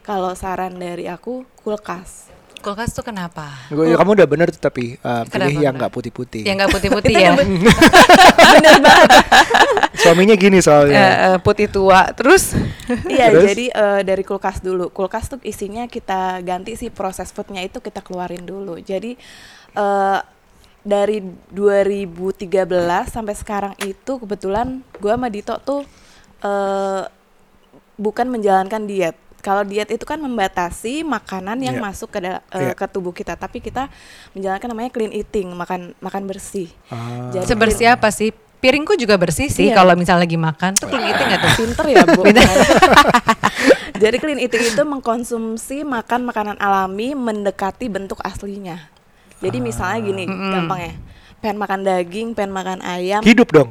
kalau 0.00 0.32
saran 0.32 0.74
dari 0.74 1.06
aku 1.06 1.42
kulkas 1.58 2.30
Kulkas 2.66 2.90
tuh 2.90 3.06
kenapa? 3.06 3.46
Gua- 3.70 3.94
kamu 3.94 4.10
udah 4.18 4.26
bener 4.26 4.50
tuh 4.50 4.58
tapi 4.58 4.98
uh, 4.98 5.22
pilih 5.22 5.30
Kenapa, 5.30 5.46
yang 5.46 5.54
kenapa? 5.54 5.78
nggak 5.78 5.92
putih-putih. 5.94 6.42
Yang 6.42 6.56
nggak 6.58 6.72
putih-putih 6.74 7.12
ya. 7.14 7.22
yang 7.22 7.34
bener 7.38 8.76
banget 8.82 9.08
Suaminya 9.96 10.34
gini 10.34 10.58
soalnya. 10.58 10.98
Eh, 10.98 11.38
putih 11.38 11.70
tua. 11.70 12.10
Terus 12.10 12.58
Iya, 13.14 13.30
jadi 13.30 13.64
eh, 13.70 14.00
dari 14.02 14.26
kulkas 14.26 14.58
dulu. 14.58 14.90
Kulkas 14.90 15.30
tuh 15.30 15.38
isinya 15.46 15.86
kita 15.86 16.42
ganti 16.42 16.74
sih 16.74 16.90
proses 16.90 17.30
foodnya 17.30 17.62
itu 17.62 17.78
kita 17.78 18.02
keluarin 18.02 18.42
dulu. 18.42 18.82
Jadi 18.82 19.14
eh 19.78 20.20
dari 20.82 21.18
2013 21.50 22.46
sampai 23.06 23.34
sekarang 23.34 23.74
itu 23.82 24.18
kebetulan 24.18 24.82
gua 24.98 25.14
sama 25.14 25.30
Dito 25.30 25.54
tuh 25.62 25.86
eh 26.42 27.02
bukan 27.94 28.26
menjalankan 28.26 28.90
diet. 28.90 29.14
Kalau 29.46 29.62
diet 29.62 29.86
itu 29.86 30.02
kan 30.02 30.18
membatasi 30.18 31.06
makanan 31.06 31.62
yang 31.62 31.78
Iya. 31.78 31.84
masuk 31.86 32.10
ke 32.10 32.18
dal- 32.18 32.42
eh, 32.50 32.66
Iya. 32.66 32.74
ke 32.74 32.82
tubuh 32.90 33.14
kita, 33.14 33.38
tapi 33.38 33.62
kita 33.62 33.86
menjalankan 34.34 34.66
namanya 34.66 34.90
clean 34.90 35.14
eating, 35.14 35.54
makan 35.54 35.94
makan 36.02 36.26
bersih. 36.26 36.66
Ah. 36.90 37.30
Jadi- 37.30 37.46
sebersih 37.46 37.94
apa 37.94 38.10
sih? 38.10 38.34
Piringku 38.58 38.98
juga 38.98 39.14
bersih 39.14 39.46
sih 39.46 39.70
Iya. 39.70 39.78
kalau 39.78 39.94
misalnya 39.94 40.26
lagi 40.26 40.34
makan. 40.34 40.74
Tuh 40.74 40.90
clean 40.90 41.06
eating 41.06 41.26
nggak 41.30 41.40
tuh? 41.40 41.52
Pinter 41.54 41.84
ya 41.86 42.02
bu. 42.10 42.22
Jadi 44.02 44.16
clean 44.18 44.40
eating 44.42 44.64
itu 44.66 44.82
mengkonsumsi 44.82 45.86
makan 45.86 46.26
makanan 46.26 46.56
alami 46.58 47.14
mendekati 47.14 47.86
bentuk 47.86 48.18
aslinya. 48.20 48.90
Jadi 49.38 49.62
misalnya 49.62 50.02
gini, 50.02 50.24
gampang 50.26 50.80
ya. 50.82 50.92
Pengen 51.38 51.56
makan 51.56 51.80
daging, 51.84 52.28
pengen 52.34 52.50
makan 52.50 52.78
ayam, 52.82 53.22
Hidup 53.22 53.52
dong. 53.52 53.70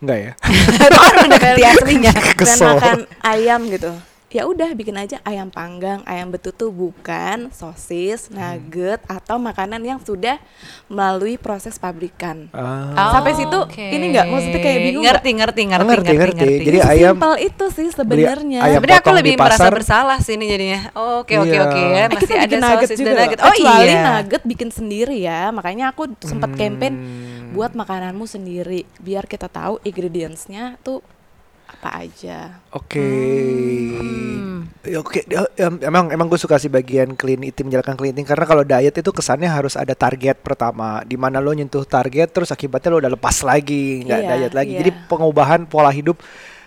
Enggak 0.00 0.18
ya? 0.18 0.32
Itu 0.80 0.96
kan 0.96 1.14
mendekati 1.20 1.62
aslinya. 1.62 2.12
pengen 2.38 2.58
makan 2.64 2.98
ayam 3.20 3.60
gitu. 3.68 3.92
Ya 4.32 4.42
udah 4.44 4.72
bikin 4.72 4.96
aja 4.96 5.20
ayam 5.22 5.46
panggang, 5.46 6.00
ayam 6.02 6.28
betutu 6.28 6.68
bukan 6.68 7.52
sosis, 7.52 8.26
nugget 8.28 9.04
atau 9.04 9.36
makanan 9.36 9.78
yang 9.78 10.00
sudah 10.00 10.40
melalui 10.88 11.36
proses 11.36 11.76
pabrikan. 11.76 12.48
Ah. 12.50 13.12
Sampai 13.12 13.32
situ, 13.34 13.52
oke. 13.54 13.76
ini 13.76 14.08
nggak, 14.08 14.26
maksudnya 14.26 14.58
kayak 14.58 14.78
bingung 14.82 15.04
Ngerti, 15.04 15.30
ngerti, 15.34 15.62
ngerti, 15.66 15.84
Ngerti, 15.86 16.12
ngerti. 16.14 16.40
Jadi 16.40 16.64
Jadi 16.64 16.78
ayam- 16.80 17.14
simpel 17.14 17.34
itu 17.38 17.64
sih 17.68 17.88
sebenarnya. 17.88 18.60
Sebenarnya 18.66 19.00
aku 19.00 19.12
lebih 19.12 19.34
merasa 19.36 19.68
bersalah 19.68 20.18
sih 20.18 20.34
ini 20.34 20.46
jadinya. 20.46 20.80
Oh, 20.94 21.20
Oke 21.20 21.36
oke 21.36 21.52
Iya. 21.52 21.62
oke 21.62 21.78
ya, 21.78 22.02
Eh, 22.02 22.08
masih 22.08 22.20
kita 22.24 22.34
ada 22.40 22.56
sosis 22.74 22.96
juga 22.96 23.10
dan 23.10 23.20
nugget. 23.22 23.38
Oh 23.38 23.52
Kecuali 23.52 23.86
iya. 23.86 24.02
nugget 24.08 24.42
bikin 24.44 24.68
sendiri 24.68 25.16
ya. 25.18 25.40
Makanya 25.50 25.92
aku 25.92 26.02
sempat 26.18 26.50
campaign 26.52 26.94
Hmm. 26.94 27.52
buat 27.52 27.72
makananmu 27.72 28.24
sendiri 28.24 28.88
biar 28.96 29.24
kita 29.24 29.46
tahu 29.46 29.76
ingredientsnya 29.82 30.80
tuh 30.80 31.04
apa 31.72 32.04
aja. 32.04 32.60
Oke. 32.70 33.08
Hmm. 33.96 34.68
Oke, 34.98 35.22
em- 35.56 35.80
emang 35.80 36.10
emang 36.10 36.26
gue 36.26 36.36
suka 36.36 36.58
sih 36.58 36.66
bagian 36.66 37.14
clean 37.14 37.42
eating 37.42 37.70
menjalankan 37.70 37.94
clean 37.94 38.12
eating 38.12 38.26
karena 38.26 38.44
kalau 38.44 38.62
diet 38.62 38.92
itu 38.92 39.10
kesannya 39.10 39.46
harus 39.46 39.78
ada 39.78 39.94
target 39.94 40.42
pertama 40.42 41.00
di 41.02 41.14
mana 41.14 41.38
lo 41.38 41.54
nyentuh 41.54 41.86
target 41.86 42.28
terus 42.30 42.50
akibatnya 42.50 42.90
lo 42.90 42.98
udah 42.98 43.12
lepas 43.14 43.40
lagi 43.42 44.02
nggak 44.02 44.20
Iya, 44.20 44.30
diet 44.36 44.52
lagi. 44.52 44.72
iya. 44.74 44.78
Jadi 44.82 44.90
pengubahan 45.06 45.64
pola 45.66 45.90
hidup 45.90 46.18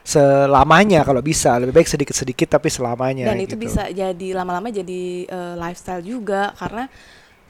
selamanya 0.05 1.01
kalau 1.01 1.19
bisa 1.19 1.57
lebih 1.57 1.81
baik 1.81 1.89
sedikit-sedikit 1.89 2.55
tapi 2.55 2.69
selamanya. 2.69 3.25
Dan 3.25 3.41
itu 3.41 3.57
gitu. 3.57 3.65
bisa 3.67 3.89
jadi 3.89 4.27
lama-lama 4.31 4.69
jadi 4.69 5.01
eh, 5.25 5.53
lifestyle 5.57 6.05
juga 6.05 6.53
karena 6.55 6.85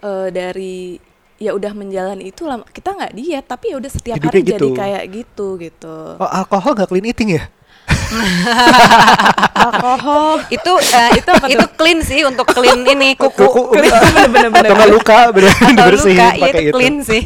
eh, 0.01 0.27
dari 0.31 0.97
ya 1.35 1.51
udah 1.51 1.71
menjalani 1.75 2.31
itu 2.31 2.47
lama, 2.47 2.63
kita 2.71 2.95
nggak 2.95 3.11
diet 3.11 3.45
tapi 3.45 3.75
ya 3.75 3.75
udah 3.75 3.91
setiap 3.91 4.17
hari 4.23 4.39
jadi 4.39 4.55
gitu. 4.55 4.75
kayak 4.75 5.03
gitu 5.11 5.47
gitu. 5.59 5.95
Oh 6.15 6.29
alkohol 6.29 6.71
nggak 6.79 6.89
clean 6.89 7.07
eating 7.11 7.35
ya? 7.35 7.43
Alkohol 9.65 10.41
itu 10.49 10.73
eh, 10.73 11.09
itu 11.21 11.31
itu 11.53 11.65
clean 11.77 11.99
sih 12.01 12.21
untuk 12.25 12.49
clean 12.49 12.81
ini 12.97 13.13
kuku. 13.13 13.45
Kuku, 13.45 13.61
bener-bener 13.77 14.49
Atau 14.49 14.75
nggak 14.77 14.91
luka 14.91 15.19
bener 15.29 15.51
Atau 15.53 15.69
dibersihin 15.69 16.17
luka, 16.17 16.29
iya 16.33 16.43
pakai 16.49 16.61
itu 16.61 16.73
clean 16.73 16.95
sih. 17.05 17.21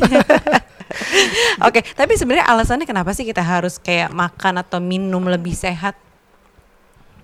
Oke, 1.64 1.80
tapi 1.94 2.18
sebenarnya 2.18 2.50
alasannya 2.50 2.88
kenapa 2.90 3.14
sih 3.14 3.24
kita 3.24 3.46
harus 3.46 3.78
kayak 3.78 4.10
makan 4.10 4.60
atau 4.60 4.82
minum 4.82 5.22
lebih 5.30 5.54
sehat? 5.54 5.94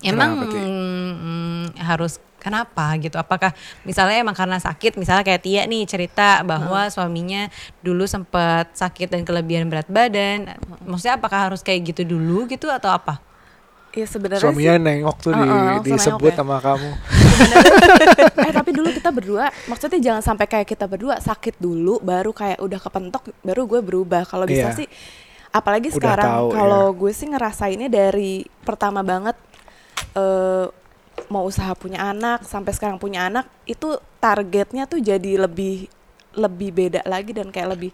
Emang 0.05 0.37
Kenapa, 0.37 0.53
Ki? 0.53 0.59
mm, 0.61 1.65
harus 1.81 2.21
kenapa 2.45 2.93
gitu? 2.95 3.17
Apakah 3.17 3.49
misalnya 3.81 4.21
emang 4.21 4.37
karena 4.37 4.55
sakit, 4.55 4.95
misalnya 4.95 5.25
kayak 5.25 5.41
Tia 5.41 5.65
nih 5.65 5.83
cerita 5.83 6.45
bahwa 6.45 6.85
suaminya 6.87 7.49
dulu 7.81 8.05
sempat 8.05 8.69
sakit 8.71 9.09
dan 9.09 9.25
kelebihan 9.25 9.65
berat 9.65 9.89
badan. 9.89 10.53
Maksudnya 10.81 11.17
apakah 11.17 11.49
harus 11.49 11.59
kayak 11.59 11.89
gitu 11.89 12.05
dulu 12.07 12.45
gitu 12.45 12.69
atau 12.69 12.93
apa? 12.93 13.17
ya 13.95 14.03
sebenarnya 14.03 14.43
Suaminya 14.43 14.75
sih 14.75 14.83
nengok 14.83 15.17
tuh 15.17 15.31
di- 15.31 15.39
Heeh, 15.39 15.63
langsung 15.71 15.87
disebut 15.87 16.19
nengok 16.19 16.27
ya. 16.27 16.35
sama 16.35 16.57
kamu. 16.59 16.89
eh 18.43 18.51
tapi 18.51 18.69
dulu 18.71 18.89
kita 18.91 19.07
berdua 19.07 19.45
maksudnya 19.65 19.99
jangan 20.03 20.19
sampai 20.21 20.45
kayak 20.45 20.67
kita 20.67 20.83
berdua 20.83 21.15
sakit 21.17 21.55
dulu 21.57 22.03
baru 22.03 22.31
kayak 22.31 22.59
udah 22.59 22.75
kepentok 22.77 23.23
baru 23.39 23.63
gue 23.63 23.79
berubah 23.79 24.27
kalau 24.27 24.43
bisa 24.43 24.67
Iya. 24.67 24.75
sih 24.75 24.87
apalagi 25.49 25.87
Udah 25.87 25.95
sekarang 25.95 26.27
kalau 26.51 26.91
gue 26.91 27.11
sih 27.11 27.23
ngerasainnya 27.23 27.87
dari 27.87 28.43
pertama 28.61 28.99
banget 28.99 29.39
eh 30.11 30.67
mau 31.29 31.45
usaha 31.47 31.71
punya 31.73 32.01
anak 32.11 32.43
sampai 32.45 32.71
sekarang 32.75 32.97
punya 32.97 33.27
anak 33.27 33.45
itu 33.65 33.97
targetnya 34.19 34.85
tuh 34.89 35.01
jadi 35.01 35.45
lebih 35.45 35.89
lebih 36.35 36.69
beda 36.75 37.01
lagi 37.07 37.31
dan 37.31 37.49
kayak 37.49 37.79
lebih 37.79 37.91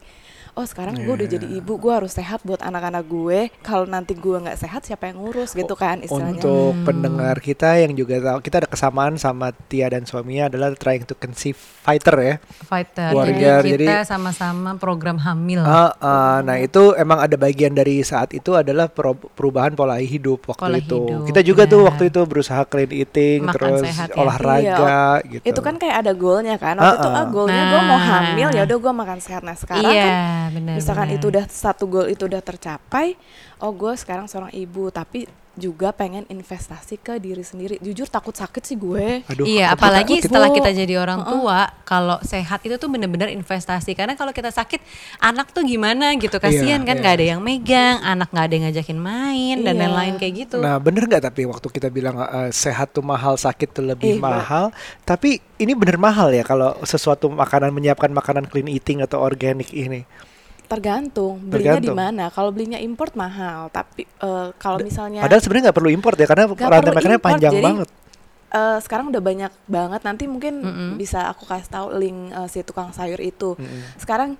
oh 0.53 0.63
sekarang 0.63 0.95
gue 0.97 1.09
udah 1.09 1.29
jadi 1.29 1.43
Iya. 1.43 1.57
ibu 1.57 1.73
gue 1.75 1.93
harus 1.93 2.11
sehat 2.11 2.41
buat 2.41 2.59
anak-anak 2.59 3.03
gue 3.03 3.39
kalau 3.59 3.83
nanti 3.83 4.13
gue 4.13 4.37
nggak 4.37 4.57
sehat 4.57 4.81
siapa 4.81 5.07
yang 5.07 5.19
ngurus 5.19 5.51
gitu 5.51 5.73
kan 5.73 5.99
istilahnya 5.99 6.37
Untuk 6.37 6.73
pendengar 6.83 7.35
kita 7.37 7.77
yang 7.77 7.93
juga 7.93 8.19
tahu 8.19 8.39
kita 8.39 8.55
ada 8.57 8.69
kesamaan 8.69 9.15
sama 9.15 9.49
Tia 9.65 9.87
dan 9.87 10.03
suaminya 10.03 10.47
adalah 10.47 10.71
trying 10.73 11.01
to 11.01 11.13
conceive 11.13 11.55
fighter 11.55 12.13
ya. 12.17 12.35
Fighter. 12.61 13.09
Warrior, 13.11 13.61
Jadi 13.61 13.69
kita 13.79 13.95
jadi- 13.95 14.05
sama-sama 14.05 14.75
program 14.75 15.17
hamil. 15.17 15.61
Ah, 15.61 15.91
ah, 15.97 16.37
nah 16.39 16.55
itu 16.55 16.93
emang 16.93 17.19
ada 17.19 17.33
bagian 17.35 17.71
dari 17.71 17.99
saat 18.01 18.31
itu 18.31 18.53
adalah 18.53 18.85
perubahan 19.31 19.71
pola 19.71 19.97
hidup 19.97 20.45
waktu 20.47 20.61
Pola 20.61 20.77
itu. 20.77 20.99
hidup, 20.99 21.25
kita 21.25 21.41
juga 21.41 21.63
tuh 21.65 21.79
benar. 21.79 21.89
waktu 21.89 22.03
itu 22.07 22.21
berusaha 22.23 22.61
clean 22.63 22.91
eating 22.91 23.39
Makan 23.43 23.53
terus 23.53 23.81
sehat 23.83 24.09
ya. 24.09 24.17
olahraga 24.17 24.99
gitu. 25.25 25.43
itu 25.43 25.59
kan 25.59 25.75
kayak 25.75 25.95
ada 25.97 26.11
goalnya 26.13 26.55
kan 26.55 26.75
waktu 26.75 26.97
itu 26.97 27.07
Ah, 27.07 27.15
ah. 27.15 27.21
ah 27.21 27.27
goalnya 27.27 27.63
gue 27.65 27.81
mau 27.81 27.89
Nah. 27.93 28.07
hamil 28.11 28.47
ya 28.51 28.61
udah 28.63 28.77
gue 28.77 28.93
makan 28.93 29.19
sehat 29.19 29.41
nah 29.41 29.53
sekarang 29.53 29.85
iya, 29.87 30.05
kan 30.05 30.40
benar. 30.49 30.75
misalkan 30.75 31.07
benar. 31.07 31.17
itu 31.19 31.25
udah 31.27 31.45
satu 31.45 31.83
goal 31.85 32.07
itu 32.07 32.23
udah 32.23 32.41
tercapai 32.41 33.13
oh 33.59 33.69
gue 33.69 33.93
sekarang 33.93 34.25
seorang 34.25 34.49
ibu 34.51 34.89
tapi 34.89 35.29
juga 35.51 35.91
pengen 35.91 36.23
investasi 36.25 36.95
ke 36.95 37.19
diri 37.19 37.43
sendiri 37.43 37.75
jujur 37.77 38.07
takut 38.07 38.31
sakit 38.31 38.63
sih 38.63 38.79
gue 38.79 39.19
Aduh, 39.27 39.43
iya, 39.43 39.75
aku 39.75 39.83
apalagi 39.83 40.15
takut. 40.17 40.25
setelah 40.31 40.47
kita 40.49 40.71
jadi 40.71 40.95
orang 40.95 41.27
tua, 41.27 41.67
kalau 41.83 42.23
sehat 42.23 42.63
itu 42.63 42.79
tuh 42.79 42.87
bener-bener 42.87 43.27
investasi. 43.27 43.91
Karena 43.91 44.15
kalau 44.15 44.31
kita 44.31 44.47
sakit, 44.47 44.79
anak 45.19 45.51
tuh 45.51 45.67
gimana 45.67 46.15
gitu, 46.15 46.39
kasihan 46.39 46.79
Iya, 46.79 46.87
kan 46.87 46.95
iya. 46.95 47.01
nggak 47.03 47.15
ada 47.19 47.25
yang 47.35 47.41
megang, 47.43 47.99
anak 47.99 48.31
nggak 48.31 48.45
ada 48.47 48.53
yang 48.55 48.65
ngajakin 48.71 48.95
main 48.95 49.57
dan 49.59 49.73
Iya. 49.75 49.81
lain-lain 49.83 50.13
kayak 50.15 50.33
gitu. 50.39 50.57
Nah 50.63 50.79
bener 50.79 51.03
nggak 51.03 51.19
tapi 51.21 51.43
waktu 51.43 51.67
kita 51.67 51.87
bilang 51.91 52.15
eh, 52.15 52.49
sehat 52.55 52.95
tuh 52.95 53.03
mahal, 53.03 53.35
sakit 53.35 53.75
tuh 53.75 53.83
lebih 53.83 54.15
Eh, 54.15 54.23
mahal. 54.23 54.71
Tapi 55.03 55.43
ini 55.59 55.75
bener 55.75 55.99
mahal 55.99 56.31
ya 56.31 56.47
kalau 56.47 56.79
sesuatu 56.81 57.27
makanan 57.27 57.75
menyiapkan 57.75 58.07
makanan 58.07 58.47
clean 58.47 58.71
eating 58.71 59.03
atau 59.03 59.19
organik 59.19 59.67
ini. 59.75 60.07
Tergantung 60.71 61.35
belinya 61.43 61.77
di 61.77 61.91
mana 61.91 62.25
kalau 62.27 62.49
belinya 62.49 62.79
import 62.79 63.11
mahal 63.13 63.67
tapi 63.67 64.07
eh, 64.07 64.47
kalau 64.55 64.79
misalnya 64.79 65.19
Padahal 65.19 65.43
sebenarnya 65.43 65.63
nggak 65.67 65.77
perlu 65.77 65.91
import 65.91 66.15
ya 66.15 66.25
karena 66.25 66.45
rantai 66.47 66.91
makannya 66.91 67.19
panjang 67.19 67.53
jadi 67.53 67.65
banget. 67.67 67.89
eh, 68.49 68.77
sekarang 68.79 69.05
udah 69.11 69.19
banyak 69.21 69.51
banget 69.67 70.01
nanti 70.01 70.23
mungkin 70.25 70.53
Mm-mm. 70.59 70.89
bisa 70.95 71.27
aku 71.27 71.43
kasih 71.43 71.67
tahu 71.69 71.87
link 71.93 72.17
eh, 72.29 72.47
si 72.47 72.59
tukang 72.61 72.89
sayur 72.91 73.19
itu 73.19 73.53
Mm-mm. 73.53 73.99
sekarang 73.99 74.39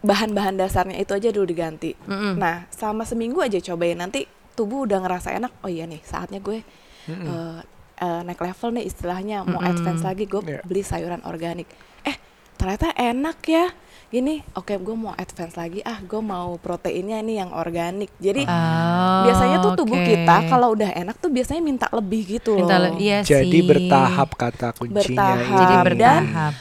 bahan-bahan 0.00 0.54
dasarnya 0.54 0.94
itu 0.96 1.10
aja 1.10 1.30
dulu 1.30 1.42
diganti 1.44 1.94
Mm-mm. 2.00 2.34
nah 2.34 2.66
selama 2.70 3.02
seminggu 3.02 3.38
aja 3.38 3.58
cobain 3.60 3.94
nanti 3.94 4.26
tubuh 4.54 4.82
udah 4.82 4.98
ngerasa 4.98 5.30
enak 5.32 5.52
oh 5.60 5.70
iya 5.70 5.86
nih 5.86 6.02
saatnya 6.02 6.38
gue 6.38 6.62
Mm-mm. 7.06 7.22
eh, 7.24 7.60
eh, 7.98 8.20
naik 8.22 8.38
level 8.38 8.74
nih 8.74 8.84
istilahnya 8.84 9.42
mau 9.42 9.58
Mm-mm. 9.58 9.70
advance 9.70 10.02
lagi 10.02 10.24
gue 10.24 10.42
Iya. 10.44 10.62
beli 10.62 10.82
sayuran 10.82 11.22
organik 11.22 11.66
eh 12.02 12.14
ternyata 12.58 12.90
enak 12.92 13.38
ya 13.40 13.66
gini 14.08 14.40
oke 14.50 14.72
gue 14.74 14.94
mau 14.94 15.12
advance 15.12 15.52
lagi 15.52 15.78
ah 15.82 16.00
gue 16.00 16.16
mau 16.18 16.56
proteinnya 16.56 17.20
nih 17.20 17.36
yang 17.38 17.50
organik 17.52 18.08
jadi 18.16 18.42
Oh, 18.42 19.20
biasanya 19.22 19.56
tuh 19.60 19.76
tubuh 19.76 19.94
oke. 19.94 20.08
kita 20.08 20.36
kalau 20.48 20.72
udah 20.72 20.90
enak 20.92 21.16
tuh 21.16 21.28
biasanya 21.28 21.60
minta 21.60 21.86
lebih 21.90 22.24
gitu 22.32 22.56
Minta 22.56 22.76
loh 22.78 22.88
le- 22.88 22.98
iya 22.98 23.20
Jadi 23.20 23.52
sih. 23.52 23.62
bertahap 23.62 24.32
kata 24.34 24.72
kuncinya. 24.72 24.96
Bertahap. 24.98 25.54
Jadi 25.54 25.74
ini. 25.74 25.84
bertahap. 25.86 26.52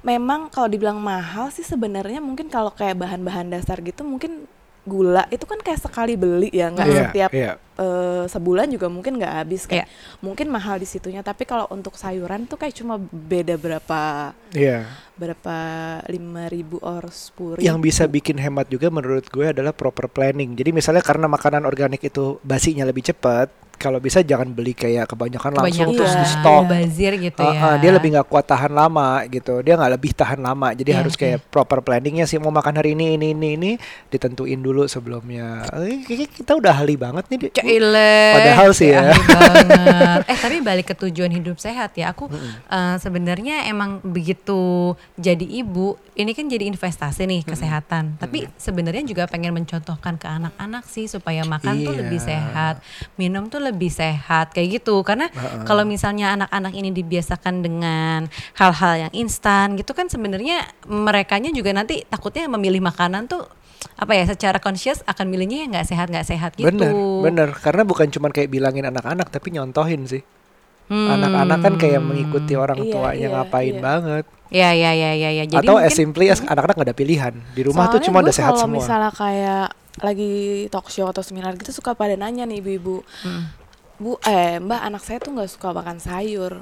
memang 0.00 0.40
kalau 0.48 0.66
dibilang 0.66 0.96
mahal 0.96 1.48
sih 1.48 1.62
sebenarnya 1.62 2.18
mungkin 2.18 2.48
kalau 2.48 2.68
kayak 2.70 2.96
bahan-bahan 2.98 3.48
dasar 3.48 3.80
gitu 3.80 4.00
mungkin 4.00 4.44
gula 4.82 5.24
itu 5.28 5.42
kan 5.42 5.56
kayak 5.58 5.80
sekali 5.80 6.12
beli 6.14 6.48
ya 6.50 6.68
nggak 6.68 6.84
Iya, 6.86 7.00
setiap 7.02 7.30
iya. 7.32 7.52
Eh, 7.74 8.24
sebulan 8.24 8.66
juga 8.68 8.86
mungkin 8.86 9.16
nggak 9.16 9.34
habis 9.36 9.66
kayak 9.66 9.84
Iya. 9.84 10.18
mungkin 10.20 10.46
mahal 10.46 10.76
di 10.76 10.86
situnya 10.86 11.20
tapi 11.20 11.42
kalau 11.42 11.66
untuk 11.68 11.94
sayuran 11.94 12.44
tuh 12.44 12.54
kayak 12.54 12.74
cuma 12.74 12.96
beda 13.00 13.54
berapa 13.54 14.30
Iya. 14.50 14.86
berapa 15.14 15.56
lima 16.06 16.46
ribu 16.46 16.78
or 16.80 17.06
sepuluh 17.08 17.58
Yang 17.58 17.78
bisa 17.80 18.04
bikin 18.04 18.34
hemat 18.36 18.66
juga 18.66 18.88
menurut 18.88 19.22
gue 19.24 19.46
adalah 19.48 19.70
proper 19.70 20.06
planning. 20.06 20.54
Jadi 20.54 20.70
misalnya 20.70 21.00
karena 21.00 21.26
makanan 21.26 21.62
organik 21.62 22.02
itu 22.02 22.38
basinya 22.42 22.82
lebih 22.82 23.02
cepat, 23.04 23.46
kalau 23.74 23.98
bisa 23.98 24.22
jangan 24.22 24.48
beli 24.48 24.70
kayak 24.70 25.06
kebanyakan 25.06 25.50
langsung 25.52 25.90
Kebanyakan 25.90 25.94
terus 25.96 26.12
di 26.12 26.18
Iya. 26.20 26.32
stok. 26.32 26.62
bazir 26.64 27.12
gitu 27.20 27.42
Ah, 27.42 27.52
ya. 27.52 27.70
dia 27.76 27.90
lebih 27.90 28.08
nggak 28.12 28.26
kuat 28.26 28.42
tahan 28.44 28.70
lama 28.70 29.22
gitu. 29.28 29.54
Dia 29.60 29.74
nggak 29.74 29.92
lebih 29.92 30.10
tahan 30.12 30.40
lama. 30.40 30.68
Jadi 30.72 30.90
Iya, 30.90 30.98
harus 30.98 31.14
kayak 31.14 31.38
proper 31.46 31.78
planningnya 31.78 32.24
sih 32.24 32.38
mau 32.38 32.50
makan 32.50 32.74
hari 32.74 32.94
ini 32.94 33.14
ini 33.14 33.34
ini 33.34 33.48
ini 33.54 33.70
ditentuin 34.08 34.58
dulu 34.58 34.86
sebelumnya. 34.86 35.66
Eh, 35.74 36.02
kayaknya 36.02 36.28
kita 36.28 36.52
udah 36.54 36.72
ahli 36.72 36.94
banget 36.96 37.24
nih. 37.28 37.38
Cile. 37.64 38.16
Padahal 38.36 38.70
sih 38.76 38.92
ya. 38.92 39.08
banget. 39.14 40.20
eh 40.28 40.38
tapi 40.38 40.60
balik 40.60 40.92
ke 40.92 40.94
tujuan 40.94 41.32
hidup 41.32 41.56
sehat 41.56 41.96
ya. 41.96 42.12
Aku 42.12 42.28
eh, 42.68 42.96
sebenarnya 43.00 43.64
emang 43.66 44.04
begitu 44.04 44.92
jadi 45.16 45.42
ibu, 45.42 45.96
ini 46.14 46.36
kan 46.36 46.44
jadi 46.44 46.68
investasi 46.68 47.24
nih 47.24 47.42
kesehatan. 47.42 48.20
Tapi 48.20 48.46
sebenarnya 48.54 49.02
juga 49.02 49.24
pengen 49.24 49.56
mencontohkan 49.56 50.20
ke 50.20 50.28
anak-anak 50.28 50.84
sih 50.84 51.08
supaya 51.08 51.42
makan 51.42 51.80
tuh 51.80 51.92
Iya. 51.94 52.00
lebih 52.04 52.20
sehat, 52.20 52.74
minum 53.16 53.48
tuh 53.48 53.64
lebih 53.64 53.88
sehat 53.88 54.52
kayak 54.52 54.82
gitu. 54.82 55.00
Karena 55.00 55.32
kalau 55.64 55.88
misalnya 55.88 56.36
anak-anak 56.36 56.72
ini 56.74 56.92
dibiasakan 56.92 57.64
dengan 57.64 58.28
hal-hal 58.54 59.08
yang 59.08 59.12
instan 59.14 59.78
gitu 59.78 59.94
kan 59.94 60.10
sebenarnya 60.10 60.66
merekanya 60.84 61.48
juga 61.48 61.72
nanti 61.72 62.02
takutnya 62.04 62.44
memilih 62.50 62.82
makanan 62.82 63.24
tuh 63.24 63.46
apa 63.94 64.12
ya 64.16 64.24
secara 64.26 64.58
conscious 64.58 65.00
akan 65.06 65.30
milihnya 65.30 65.64
yang 65.64 65.70
nggak 65.70 65.86
sehat 65.86 66.06
nggak 66.10 66.26
sehat 66.26 66.50
gitu. 66.58 66.66
Bener, 66.68 66.92
bener. 67.22 67.48
Karena 67.54 67.82
bukan 67.86 68.10
cuma 68.10 68.28
kayak 68.30 68.50
bilangin 68.50 68.86
anak-anak, 68.86 69.30
tapi 69.30 69.54
nyontohin 69.54 70.04
sih. 70.04 70.22
Hmm. 70.84 71.08
Anak-anak 71.16 71.58
kan 71.64 71.74
kayak 71.80 72.00
mengikuti 72.04 72.52
orang 72.54 72.76
Iya, 72.76 72.92
tuanya 72.92 73.16
iya, 73.16 73.28
ngapain 73.32 73.74
iya. 73.74 73.80
banget. 73.80 74.24
Ya 74.52 74.70
ya 74.76 74.90
ya 74.92 75.10
ya 75.16 75.30
ya. 75.32 75.44
Jadi 75.48 75.64
Atau 75.64 75.80
as 75.80 75.90
mungkin 75.90 75.96
simply 75.96 76.24
as 76.28 76.40
anak-anak 76.44 76.74
nggak 76.76 76.88
ada 76.92 76.96
pilihan. 76.96 77.34
Di 77.56 77.62
rumah 77.64 77.88
tuh 77.88 78.00
cuma 78.04 78.20
udah 78.20 78.34
sehat 78.34 78.52
kalau 78.52 78.68
semua. 78.68 78.76
misalnya 78.82 79.10
kayak 79.10 79.66
lagi 80.02 80.32
talk 80.68 80.90
show 80.90 81.06
atau 81.08 81.22
seminar 81.22 81.54
gitu 81.56 81.70
suka 81.72 81.94
pada 81.94 82.18
nanya 82.18 82.44
nih 82.44 82.58
ibu-ibu, 82.60 83.00
Hmm. 83.22 83.46
bu, 83.96 84.18
eh 84.26 84.58
mbak 84.58 84.80
anak 84.82 85.02
saya 85.06 85.22
tuh 85.22 85.32
nggak 85.32 85.48
suka 85.48 85.70
makan 85.72 85.96
sayur. 85.96 86.60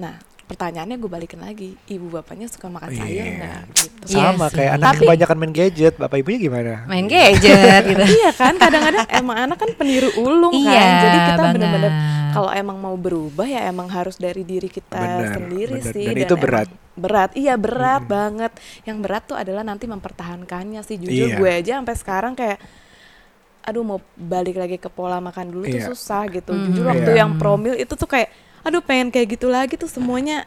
Nah 0.00 0.16
pertanyaannya 0.50 0.96
gue 0.96 1.06
balikin 1.08 1.38
lagi, 1.38 1.78
ibu 1.86 2.10
bapaknya 2.10 2.44
suka 2.44 2.66
makan 2.66 2.90
sayur 2.90 3.06
Iya. 3.14 3.24
nggak? 3.32 3.60
Gitu. 3.70 3.86
Iya 4.10 4.18
Sama 4.26 4.46
sih. 4.46 4.54
kayak 4.56 4.72
anak 4.72 4.86
Tapi- 4.88 5.00
kebanyakan 5.06 5.36
main 5.38 5.52
gadget, 5.54 5.94
bapak 5.94 6.16
ibunya 6.18 6.38
gimana? 6.40 6.72
main 6.84 7.06
gadget 7.06 7.82
gitu. 7.86 8.02
iya 8.10 8.30
kan 8.32 8.54
kadang-kadang 8.56 9.06
emang 9.12 9.36
anak 9.40 9.56
kan 9.56 9.70
peniru 9.72 10.10
ulung 10.16 10.50
kan, 10.52 10.66
Iya, 10.66 10.88
jadi 11.00 11.18
kita 11.22 11.34
banget. 11.36 11.54
bener-bener 11.54 11.92
kalau 12.30 12.50
emang 12.52 12.76
mau 12.76 12.96
berubah 12.96 13.42
ya 13.44 13.60
emang 13.64 13.86
harus 13.88 14.16
dari 14.16 14.42
diri 14.42 14.66
kita 14.68 14.98
Bener, 14.98 15.30
sendiri 15.32 15.78
bener. 15.78 15.92
sih 15.92 16.04
Dan 16.04 16.16
itu 16.16 16.26
emang 16.28 16.42
berat. 16.42 16.68
berat 16.92 17.30
iya 17.34 17.54
berat 17.54 18.02
banget 18.04 18.52
yang 18.82 18.98
berat 18.98 19.22
tuh 19.24 19.34
adalah 19.34 19.62
nanti 19.62 19.86
mempertahankannya 19.86 20.80
sih 20.80 20.96
jujur 20.96 21.28
Iya. 21.28 21.36
gue 21.36 21.50
aja 21.52 21.72
sampai 21.76 21.94
sekarang 21.94 22.32
kayak 22.34 22.58
aduh 23.62 23.82
mau 23.82 23.98
balik 24.14 24.56
lagi 24.56 24.76
ke 24.76 24.88
pola 24.88 25.18
makan 25.18 25.46
dulu 25.50 25.64
Iya. 25.64 25.84
tuh 25.84 25.92
susah 25.92 26.26
gitu 26.28 26.50
Hmm. 26.50 26.64
jujur 26.66 26.84
waktu 26.86 27.10
Iya. 27.10 27.20
yang 27.20 27.36
promil 27.36 27.74
itu 27.74 27.92
tuh 27.92 28.06
kayak 28.06 28.30
aduh 28.60 28.82
pengen 28.84 29.08
kayak 29.08 29.36
gitu 29.38 29.48
lagi 29.48 29.74
tuh 29.80 29.88
semuanya 29.88 30.44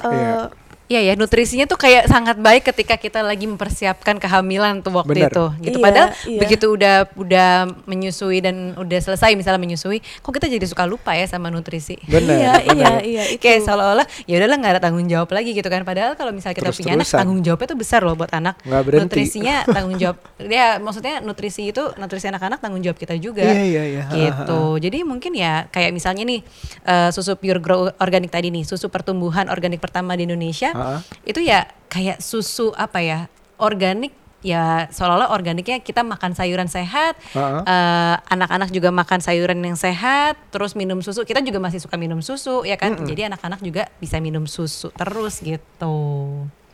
eh, 0.00 0.08
Iya. 0.08 0.52
Iya 0.88 1.12
ya, 1.12 1.14
nutrisinya 1.20 1.68
tuh 1.68 1.76
kayak 1.76 2.08
sangat 2.08 2.40
baik 2.40 2.64
ketika 2.72 2.96
kita 2.96 3.20
lagi 3.20 3.44
mempersiapkan 3.44 4.16
kehamilan 4.16 4.80
tuh 4.80 4.96
waktu 4.96 5.20
Bener. 5.20 5.28
itu. 5.28 5.44
Gitu. 5.60 5.76
Iya, 5.76 5.84
Padahal 5.84 6.08
iya. 6.24 6.40
begitu 6.40 6.66
udah 6.72 6.96
udah 7.12 7.50
menyusui 7.84 8.40
dan 8.40 8.72
udah 8.72 8.96
selesai 8.96 9.36
misalnya 9.36 9.60
menyusui, 9.60 10.00
kok 10.00 10.32
kita 10.32 10.48
jadi 10.48 10.64
suka 10.64 10.88
lupa 10.88 11.12
ya 11.12 11.28
sama 11.28 11.52
nutrisi. 11.52 12.00
Bener, 12.08 12.40
iya 12.40 12.52
iya 12.72 12.92
iya 13.04 13.22
itu 13.28 13.44
Kayak 13.44 13.68
seolah-olah 13.68 14.06
ya 14.24 14.40
udahlah 14.40 14.56
nggak 14.56 14.72
ada 14.72 14.80
tanggung 14.80 15.04
jawab 15.04 15.28
lagi 15.28 15.52
gitu 15.52 15.68
kan. 15.68 15.84
Padahal 15.84 16.16
kalau 16.16 16.32
misalnya 16.32 16.56
kita 16.56 16.72
punya 16.72 16.92
anak, 16.96 17.08
tanggung 17.12 17.40
jawabnya 17.44 17.68
tuh 17.68 17.78
besar 17.84 18.00
loh 18.00 18.16
buat 18.16 18.32
anak. 18.32 18.56
Nutrisinya 18.64 19.56
tanggung 19.76 20.00
jawab. 20.00 20.16
Ya 20.40 20.80
maksudnya 20.80 21.20
nutrisi 21.20 21.68
itu 21.68 21.84
nutrisi 22.00 22.32
anak-anak 22.32 22.64
tanggung 22.64 22.80
jawab 22.80 22.96
kita 22.96 23.12
juga. 23.20 23.44
Iya, 23.44 23.60
iya, 23.60 23.82
iya. 23.84 24.04
Gitu. 24.08 24.80
Jadi 24.80 25.04
mungkin 25.04 25.36
ya 25.36 25.68
kayak 25.68 25.92
misalnya 25.92 26.24
nih 26.24 26.40
eh, 26.88 27.12
susu 27.12 27.36
pure 27.36 27.60
grow 27.60 27.92
organik 28.00 28.32
tadi 28.32 28.48
nih, 28.48 28.64
susu 28.64 28.88
pertumbuhan 28.88 29.52
organik 29.52 29.84
pertama 29.84 30.16
di 30.16 30.24
Indonesia. 30.24 30.77
Itu 31.26 31.40
ya 31.42 31.66
kayak 31.90 32.22
susu 32.22 32.70
apa 32.78 33.02
ya? 33.02 33.18
Organik 33.58 34.14
ya 34.38 34.86
seolah-olah 34.94 35.34
organiknya 35.34 35.82
kita 35.82 36.06
makan 36.06 36.30
sayuran 36.30 36.70
sehat, 36.70 37.18
Ha-ha. 37.34 37.66
eh, 37.66 38.16
anak-anak 38.30 38.70
juga 38.70 38.94
makan 38.94 39.18
sayuran 39.18 39.58
yang 39.58 39.74
sehat, 39.74 40.38
terus 40.54 40.78
minum 40.78 41.02
susu. 41.02 41.26
Kita 41.26 41.42
juga 41.42 41.58
masih 41.58 41.82
suka 41.82 41.98
minum 41.98 42.22
susu 42.22 42.62
ya 42.62 42.78
kan. 42.78 42.94
Jadi 43.02 43.26
anak-anak 43.26 43.60
juga 43.66 43.90
bisa 43.98 44.22
minum 44.22 44.46
susu 44.46 44.94
terus 44.94 45.42
gitu. 45.42 45.96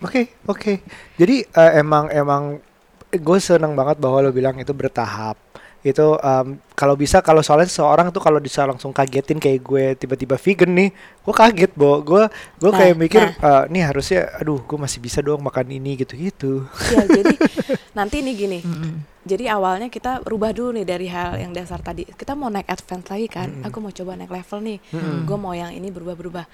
Oke, 0.04 0.36
oke. 0.44 0.84
Jadi 1.16 1.48
eh, 1.48 1.72
emang 1.80 2.12
emang 2.12 2.60
gue 3.14 3.38
seneng 3.40 3.72
banget 3.72 3.96
bahwa 3.96 4.28
lo 4.28 4.30
bilang 4.34 4.60
itu 4.60 4.74
bertahap. 4.76 5.40
Itu 5.84 6.16
em, 6.16 6.56
kalau 6.72 6.96
bisa 6.96 7.20
kalau 7.20 7.44
soalnya 7.44 7.68
seseorang 7.68 8.08
tuh 8.08 8.24
kalau 8.24 8.40
bisa 8.40 8.64
langsung 8.64 8.88
kagetin 8.90 9.36
kayak 9.36 9.60
gue 9.60 9.84
tiba-tiba 10.00 10.40
vegan 10.40 10.72
nih, 10.72 10.88
gue 10.96 11.34
kaget, 11.36 11.70
Bo. 11.76 12.00
Gue 12.00 12.24
gue 12.56 12.70
Nah, 12.72 12.78
kayak 12.80 12.96
mikir 12.96 13.20
nah. 13.20 13.62
eh, 13.62 13.64
nih 13.68 13.82
harusnya 13.84 14.32
aduh, 14.40 14.64
gue 14.64 14.78
masih 14.80 14.98
bisa 14.98 15.20
dong 15.20 15.44
makan 15.44 15.68
ini 15.70 16.00
gitu-gitu. 16.00 16.64
Ya 16.88 17.04
jadi 17.04 17.36
nanti 18.00 18.24
ini 18.24 18.32
gini. 18.32 18.58
Jadi 19.24 19.44
awalnya 19.48 19.88
kita 19.88 20.20
rubah 20.24 20.52
dulu 20.52 20.76
nih 20.76 20.84
dari 20.88 21.06
hal 21.08 21.36
yang 21.36 21.52
dasar 21.52 21.80
tadi. 21.80 22.04
Kita 22.04 22.32
mau 22.32 22.48
naik 22.48 22.68
advance 22.68 23.08
lagi 23.08 23.28
kan. 23.28 23.60
Aku 23.64 23.80
mau 23.80 23.92
coba 23.92 24.16
naik 24.16 24.32
level 24.32 24.58
nih. 24.64 24.78
Gue 25.24 25.36
mau 25.36 25.52
yang 25.52 25.72
ini 25.72 25.88
berubah-berubah. 25.88 26.44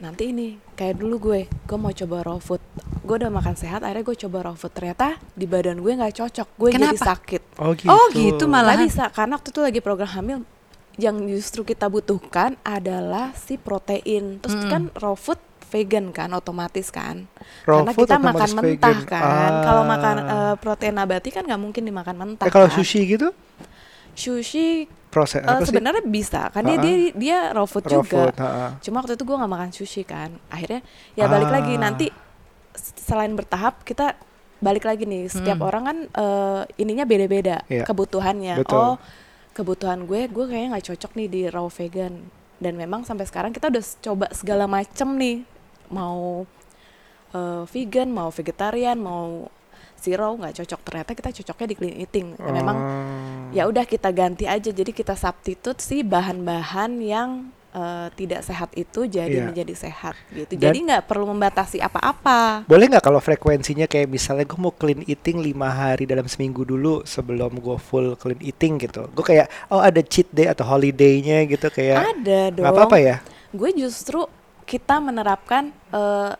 Nanti 0.00 0.32
ini 0.32 0.48
kayak 0.72 0.96
dulu 0.96 1.16
gue, 1.22 1.40
gue 1.46 1.78
mau 1.78 1.92
coba 1.92 2.16
raw 2.24 2.38
food. 2.38 2.62
Gue 3.00 3.16
udah 3.16 3.28
makan 3.28 3.52
sehat, 3.52 3.84
akhirnya 3.84 4.00
gue 4.02 4.16
coba 4.18 4.38
raw 4.42 4.54
food. 4.54 4.72
Ternyata 4.72 5.20
di 5.30 5.44
badan 5.44 5.76
gue 5.76 5.92
nggak 5.92 6.14
cocok. 6.16 6.48
Gue 6.56 6.68
jadi 6.72 6.88
Kenapa? 6.88 7.04
sakit. 7.12 7.42
Oh 7.58 7.72
gitu. 7.74 7.88
Oh 7.88 8.06
gitu 8.10 8.44
malah. 8.46 8.74
Nggak 8.74 8.82
bisa 8.82 9.04
karena 9.10 9.32
waktu 9.36 9.48
itu 9.50 9.60
lagi 9.60 9.80
program 9.80 10.10
hamil 10.10 10.38
yang 10.96 11.16
justru 11.26 11.62
kita 11.62 11.86
butuhkan 11.86 12.56
adalah 12.62 13.32
si 13.34 13.56
protein. 13.56 14.40
Terus 14.40 14.56
kan 14.64 14.88
raw 14.94 15.12
food 15.12 15.36
vegan 15.68 16.10
kan 16.10 16.32
otomatis 16.32 16.88
kan. 16.88 17.28
Raw 17.62 17.84
Karena 17.84 17.92
food 17.92 18.08
kita 18.08 18.16
makan 18.18 18.48
mentah 18.56 18.96
vegan. 18.96 18.98
kan. 19.06 19.52
Kalau 19.62 19.82
Ah. 19.82 19.86
makan 19.86 20.16
eh, 20.18 20.54
protein 20.56 20.94
nabati 20.94 21.28
kan 21.28 21.44
nggak 21.44 21.60
mungkin 21.60 21.82
dimakan 21.84 22.16
mentah. 22.16 22.48
Eh, 22.48 22.50
kalau 22.50 22.66
kan. 22.66 22.74
sushi 22.74 23.04
gitu 23.06 23.30
Sushi 24.12 24.84
proses 25.06 25.42
apa 25.42 25.60
sih? 25.60 25.68
sebenarnya 25.68 26.02
bisa 26.02 26.46
kan 26.48 26.62
dia, 26.62 26.78
dia 26.78 26.94
dia 27.12 27.38
raw 27.50 27.64
food 27.64 27.82
Raw 27.84 27.98
juga. 27.98 28.30
food, 28.30 28.34
ha-ha. 28.36 28.78
Cuma 28.78 29.00
waktu 29.00 29.14
itu 29.14 29.22
gue 29.22 29.36
nggak 29.36 29.52
makan 29.52 29.70
sushi 29.70 30.02
kan. 30.02 30.30
Akhirnya 30.46 30.80
ya 31.12 31.26
balik 31.26 31.50
lagi 31.50 31.74
Ah. 31.74 31.80
nanti 31.80 32.06
selain 32.96 33.32
bertahap 33.32 33.82
kita 33.82 34.14
balik 34.58 34.84
lagi 34.84 35.04
nih. 35.04 35.26
Setiap 35.26 35.56
Hmm. 35.56 35.66
orang 35.66 35.82
kan 35.84 35.98
eh, 36.06 36.62
ininya 36.76 37.02
beda-beda 37.04 37.64
Iya. 37.66 37.82
kebutuhannya. 37.84 38.60
Betul. 38.60 38.76
Oh 38.76 38.94
kebutuhan 39.50 40.06
gue 40.06 40.24
gue 40.26 40.44
kayaknya 40.46 40.68
nggak 40.70 40.86
cocok 40.88 41.12
nih 41.14 41.28
di 41.28 41.42
raw 41.46 41.66
vegan. 41.66 42.14
Dan 42.56 42.76
memang 42.76 43.02
sampai 43.02 43.24
sekarang 43.24 43.50
kita 43.50 43.66
udah 43.66 43.82
coba 44.00 44.26
segala 44.30 44.64
macem 44.64 45.16
nih 45.16 45.42
mau 45.88 46.46
eh, 47.30 47.62
vegan, 47.64 48.08
mau 48.08 48.28
vegetarian, 48.28 48.94
mau 48.96 49.50
zero 50.00 50.34
nggak 50.34 50.56
cocok. 50.56 50.80
Ternyata 50.82 51.10
kita 51.12 51.30
cocoknya 51.32 51.66
di 51.66 51.76
clean 51.76 51.96
eating. 51.98 52.26
Ya, 52.34 52.50
memang 52.50 52.76
Oh. 52.76 53.50
ya 53.50 53.62
udah 53.64 53.84
kita 53.84 54.08
ganti 54.10 54.44
aja 54.44 54.68
jadi 54.68 54.90
kita 54.90 55.12
substitute 55.12 55.78
sih 55.78 56.00
bahan-bahan 56.00 56.98
yang 56.98 57.30
eh, 57.70 58.10
tidak 58.12 58.42
sehat 58.42 58.74
itu 58.74 59.06
jadi 59.06 59.30
Iya. 59.32 59.46
menjadi 59.46 59.74
sehat 59.78 60.18
gitu 60.28 60.52
Dan- 60.52 60.62
jadi 60.66 60.78
nggak 60.82 61.02
perlu 61.06 61.22
membatasi 61.28 61.78
apa-apa 61.78 62.66
Boleh 62.66 62.90
nggak 62.90 62.98
kalau 63.00 63.18
frekuensinya 63.18 63.86
kayak 63.86 64.10
misalnya 64.10 64.42
gue 64.42 64.58
mau 64.58 64.72
clean 64.72 65.06
eating 65.06 65.38
lima 65.38 65.70
hari 65.70 66.02
dalam 66.02 66.26
seminggu 66.26 66.64
dulu 66.64 67.06
sebelum 67.06 67.54
gue 67.56 67.78
full 67.78 68.14
clean 68.16 68.42
eating 68.42 68.74
gitu. 68.76 69.06
Gue 69.08 69.22
kayak 69.24 69.46
oh 69.68 69.78
ada 69.78 70.02
cheat 70.02 70.26
day 70.28 70.46
atau 70.46 70.66
holiday-nya 70.66 71.46
gitu 71.46 71.70
kayak 71.70 72.10
ada 72.10 72.40
dong 72.50 72.66
apa-apa 72.66 72.98
ya. 72.98 73.16
gue 73.50 73.70
justru 73.76 74.26
kita 74.62 74.98
menerapkan 74.98 75.70
eh, 75.90 76.32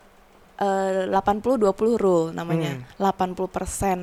eh, 0.61 1.09
80-20 1.09 1.57
rule 1.97 2.29
namanya 2.31 2.77
Hmm. 2.77 2.85
80% 3.01 3.41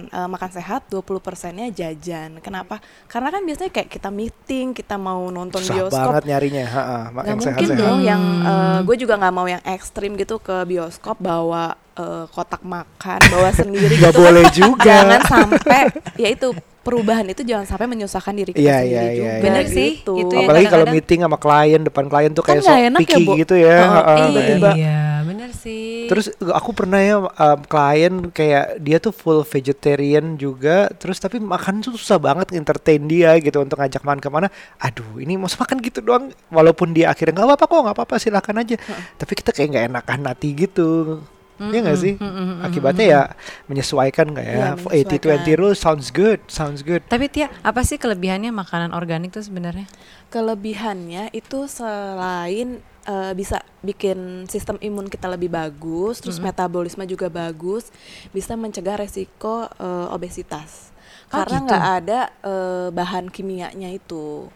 eh, 0.09 0.27
makan 0.27 0.51
sehat 0.51 0.87
20 0.87 1.01
persennya 1.19 1.71
jajan 1.71 2.39
kenapa 2.39 2.79
karena 3.07 3.29
kan 3.29 3.43
biasanya 3.43 3.71
kayak 3.71 3.89
kita 3.89 4.11
meeting 4.11 4.67
kita 4.73 4.97
mau 4.97 5.23
nonton 5.29 5.61
Susah 5.61 5.75
bioskop 5.79 6.03
banget 6.13 6.25
nyarinya, 6.27 6.65
ma- 6.67 6.83
nggak 7.15 7.25
yang 7.25 7.39
mungkin 7.39 7.47
sehat-sehat. 7.65 7.79
dong 7.81 8.01
yang 8.03 8.23
Hmm. 8.39 8.79
gue 8.83 8.97
juga 8.97 9.15
nggak 9.17 9.33
mau 9.33 9.47
yang 9.47 9.63
ekstrim 9.65 10.13
gitu 10.15 10.39
ke 10.39 10.57
bioskop 10.65 11.17
bawa 11.17 11.65
eh, 11.95 12.25
kotak 12.29 12.61
makan 12.61 13.21
bawa 13.29 13.51
sendiri 13.53 13.95
Nggak 13.97 14.07
gitu 14.09 14.19
kan. 14.19 14.25
boleh 14.25 14.45
juga. 14.53 14.83
jangan 14.85 15.21
sampai 15.25 15.83
ya 16.17 16.29
itu 16.29 16.49
perubahan 16.81 17.27
itu 17.27 17.43
jangan 17.43 17.67
sampai 17.67 17.85
menyusahkan 17.87 18.33
diri 18.33 18.51
kita 18.51 18.65
Iya, 18.65 18.77
sendiri 18.77 18.89
iya, 18.89 19.03
iya, 19.03 19.13
juga 19.13 19.29
iya. 19.29 19.43
Bener 19.43 19.65
sih, 19.69 19.91
gitu. 19.95 20.15
itu 20.17 20.33
ya. 20.33 20.41
Apalagi 20.43 20.67
kalau 20.69 20.87
meeting 20.89 21.21
sama 21.21 21.37
klien 21.37 21.81
depan 21.81 22.05
klien 22.07 22.31
tuh 22.31 22.41
Kan 22.41 22.51
kayak 22.55 22.63
sok 22.65 22.79
enak 22.81 22.99
ya, 22.99 23.03
picky 23.05 23.23
Bu. 23.23 23.33
gitu 23.37 23.55
ya. 23.55 23.77
Oh, 23.77 23.91
ha-ha, 23.91 24.15
iya. 24.25 24.71
Iya, 24.73 24.99
bener 25.39 25.55
sih. 25.55 26.11
Terus 26.11 26.35
aku 26.51 26.75
pernah 26.75 26.99
ya 26.99 27.23
um, 27.23 27.61
klien 27.63 28.35
kayak 28.35 28.83
dia 28.83 28.99
tuh 28.99 29.15
full 29.15 29.47
vegetarian 29.47 30.35
juga, 30.35 30.91
terus 30.99 31.23
tapi 31.23 31.39
makan 31.39 31.79
tuh 31.79 31.95
susah 31.95 32.19
banget 32.19 32.59
entertain 32.59 32.99
dia 33.07 33.39
gitu 33.39 33.63
untuk 33.63 33.79
ngajak 33.79 34.03
makan 34.03 34.19
ke 34.19 34.27
mana. 34.27 34.51
Aduh, 34.83 35.23
ini 35.23 35.39
mau 35.39 35.47
makan 35.47 35.79
gitu 35.79 36.03
doang. 36.03 36.35
Walaupun 36.51 36.91
dia 36.91 37.15
akhirnya 37.15 37.39
nggak 37.39 37.55
apa-apa 37.55 37.65
kok, 37.71 37.81
nggak 37.87 37.97
apa-apa 38.03 38.15
silakan 38.19 38.67
aja. 38.67 38.77
Tapi 39.15 39.33
kita 39.39 39.55
kayak 39.55 39.69
nggak 39.71 39.87
enakan 39.95 40.21
hati 40.27 40.49
gitu. 40.59 41.23
Iya 41.59 41.79
nggak 41.83 41.99
sih? 41.99 42.15
Akibatnya 42.63 43.07
ya 43.07 43.23
menyesuaikan 43.67 44.31
nggak 44.31 44.47
ya? 44.47 44.57
Iya, 44.79 45.43
80-20 45.43 45.59
rule 45.59 45.75
sounds 45.75 46.15
good, 46.15 46.39
sounds 46.47 46.87
good. 46.87 47.03
Tapi 47.11 47.27
Tia, 47.27 47.51
apa 47.67 47.83
sih 47.83 47.99
kelebihannya 47.99 48.55
makanan 48.55 48.95
organik 48.95 49.35
tuh 49.35 49.43
sebenarnya? 49.43 49.91
Kelebihannya 50.31 51.35
itu 51.35 51.67
selain 51.67 52.79
eh, 53.11 53.33
bisa 53.35 53.67
bikin 53.83 54.47
sistem 54.47 54.79
imun 54.79 55.11
kita 55.11 55.27
lebih 55.27 55.51
bagus, 55.51 56.23
terus 56.23 56.39
metabolisme 56.39 57.03
juga 57.11 57.27
bagus, 57.27 57.91
bisa 58.31 58.55
mencegah 58.55 59.03
resiko 59.03 59.67
eh, 59.67 60.09
obesitas. 60.15 60.95
Oh, 61.29 61.43
Karena 61.43 61.59
gitu. 61.59 61.67
nggak 61.67 61.85
ada 62.03 62.21
eh, 62.47 62.89
bahan 62.95 63.35
kimianya 63.35 63.91
itu, 63.91 64.47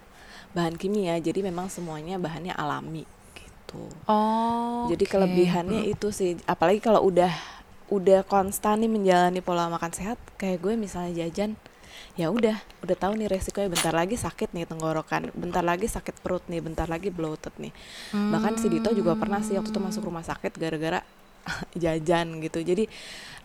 bahan 0.54 0.78
kimia, 0.78 1.18
jadi 1.18 1.42
memang 1.42 1.66
semuanya 1.66 2.14
bahannya 2.22 2.54
alami 2.54 3.21
gitu. 3.72 3.88
Oh. 4.04 4.86
Jadi 4.92 5.04
kelebihannya 5.08 5.88
itu 5.88 6.12
sih, 6.12 6.36
apalagi 6.44 6.84
kalau 6.84 7.08
udah 7.08 7.32
udah 7.92 8.24
konstan 8.24 8.80
nih 8.84 8.88
menjalani 8.88 9.40
pola 9.44 9.68
makan 9.68 9.92
sehat, 9.92 10.16
kayak 10.40 10.64
gue 10.64 10.74
misalnya 10.80 11.24
jajan, 11.24 11.56
ya 12.16 12.32
udah, 12.32 12.56
udah 12.80 12.96
tahu 12.96 13.20
nih 13.20 13.28
resikonya 13.28 13.68
bentar 13.68 13.92
lagi 13.92 14.16
sakit 14.16 14.56
nih 14.56 14.64
tenggorokan, 14.64 15.28
bentar 15.36 15.60
lagi 15.60 15.88
sakit 15.88 16.24
perut 16.24 16.44
nih, 16.48 16.64
bentar 16.64 16.88
lagi 16.88 17.12
bloated 17.12 17.52
nih. 17.60 17.72
Bahkan 18.12 18.56
si 18.56 18.72
Dito 18.72 18.88
juga 18.96 19.12
pernah 19.16 19.44
sih 19.44 19.56
waktu 19.60 19.68
itu 19.68 19.80
masuk 19.80 20.08
rumah 20.08 20.24
sakit 20.24 20.56
gara-gara 20.56 21.04
jajan 21.82 22.40
gitu. 22.40 22.64
Jadi 22.64 22.88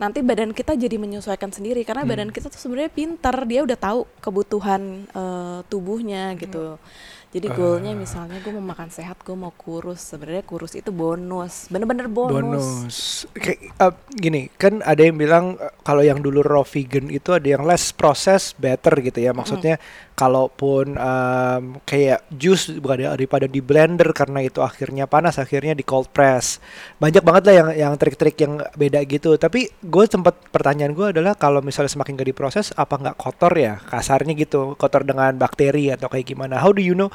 nanti 0.00 0.24
badan 0.24 0.56
kita 0.56 0.78
jadi 0.78 0.96
menyesuaikan 0.96 1.50
sendiri 1.52 1.84
karena 1.84 2.08
badan 2.08 2.30
kita 2.32 2.48
tuh 2.48 2.60
sebenarnya 2.60 2.92
pintar, 2.92 3.36
dia 3.44 3.60
udah 3.68 3.78
tahu 3.78 4.08
kebutuhan 4.24 5.04
eh, 5.12 5.60
tubuhnya 5.68 6.32
gitu. 6.40 6.80
Jadi 7.28 7.44
goalnya 7.52 7.92
misalnya 7.92 8.40
gue 8.40 8.56
mau 8.56 8.72
makan 8.72 8.88
sehat, 8.88 9.20
gue 9.20 9.36
mau 9.36 9.52
kurus. 9.52 10.00
Sebenarnya 10.00 10.40
kurus 10.48 10.72
itu 10.72 10.88
bonus, 10.88 11.68
bener-bener 11.68 12.08
bonus. 12.08 12.40
bonus. 12.40 12.98
Kayak 13.36 13.60
eh, 13.68 13.94
gini, 14.16 14.42
kan 14.56 14.80
ada 14.80 15.04
yang 15.04 15.20
bilang 15.20 15.60
eh, 15.60 15.68
kalau 15.84 16.00
yang 16.00 16.24
dulu 16.24 16.40
raw 16.40 16.64
vegan 16.64 17.12
itu 17.12 17.36
ada 17.36 17.44
yang 17.44 17.68
less 17.68 17.92
process 17.92 18.56
better 18.56 18.96
gitu 19.04 19.20
ya. 19.20 19.36
Maksudnya 19.36 19.76
kalaupun 20.16 20.96
em, 20.96 21.78
kayak 21.84 22.24
jus 22.32 22.72
bukan 22.80 23.04
ada- 23.04 23.14
daripada 23.20 23.44
di 23.44 23.60
blender 23.60 24.08
karena 24.16 24.40
itu 24.40 24.64
akhirnya 24.64 25.04
panas, 25.04 25.36
akhirnya 25.36 25.76
di 25.76 25.84
cold 25.84 26.08
press. 26.08 26.64
Banyak 26.96 27.20
banget 27.20 27.42
lah 27.44 27.54
yang 27.54 27.68
yang 27.76 27.92
trik-trik 28.00 28.40
yang 28.40 28.56
beda 28.72 29.04
gitu. 29.04 29.36
Tapi 29.36 29.68
gue 29.84 30.04
sempat 30.08 30.32
pertanyaan 30.48 30.96
gue 30.96 31.12
adalah 31.12 31.36
kalau 31.36 31.60
misalnya 31.60 31.92
semakin 31.92 32.16
gak 32.16 32.28
diproses 32.32 32.72
apa 32.72 32.96
nggak 32.96 33.20
kotor 33.20 33.52
ya 33.52 33.76
kasarnya 33.84 34.32
gitu, 34.32 34.74
kotor 34.80 35.04
dengan 35.04 35.36
bakteri 35.36 35.92
atau 35.92 36.08
kayak 36.08 36.24
gimana? 36.24 36.56
How 36.56 36.72
do 36.72 36.80
you 36.80 36.96
know? 36.96 37.12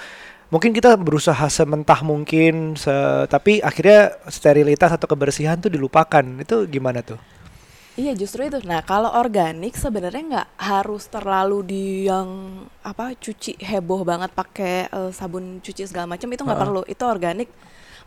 Mungkin 0.54 0.72
kita 0.78 0.94
berusaha 1.02 1.46
sementah 1.50 2.06
mungkin, 2.06 2.78
se- 2.78 3.26
tapi 3.34 3.58
akhirnya 3.64 4.14
sterilitas 4.30 4.94
atau 4.94 5.08
kebersihan 5.10 5.58
tuh 5.58 5.74
dilupakan. 5.74 6.26
Itu 6.46 6.70
gimana 6.70 7.02
tuh? 7.02 7.18
Iya 7.94 8.18
justru 8.18 8.42
itu. 8.50 8.58
Nah 8.66 8.82
kalau 8.82 9.14
organik 9.14 9.78
sebenarnya 9.78 10.22
nggak 10.32 10.50
harus 10.58 11.04
terlalu 11.14 11.58
di 11.62 11.84
yang 12.10 12.30
apa 12.82 13.14
cuci 13.14 13.62
heboh 13.62 14.02
banget 14.02 14.34
pakai 14.34 14.90
eh, 14.90 15.12
sabun 15.14 15.62
cuci 15.62 15.84
segala 15.86 16.10
macam 16.10 16.26
itu 16.34 16.42
nggak 16.42 16.58
Ha-ha. 16.58 16.64
perlu. 16.64 16.82
Itu 16.90 17.06
organik. 17.06 17.50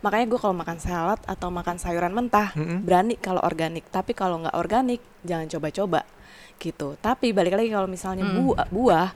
Makanya 0.03 0.25
gue 0.31 0.39
kalau 0.43 0.55
makan 0.61 0.77
salad 0.83 1.19
atau 1.23 1.47
makan 1.49 1.77
sayuran 1.79 2.11
mentah 2.11 2.51
Mm-mm. 2.59 2.83
berani 2.83 3.15
kalau 3.15 3.39
organik. 3.47 3.87
Tapi 3.87 4.11
kalau 4.11 4.43
nggak 4.43 4.55
organik 4.59 4.99
jangan 5.23 5.47
coba-coba 5.55 6.03
gitu. 6.59 6.93
Tapi 6.95 7.29
balik 7.29 7.53
lagi 7.53 7.69
kalau 7.69 7.85
misalnya 7.85 8.25
buah, 8.25 8.67
buah, 8.67 9.09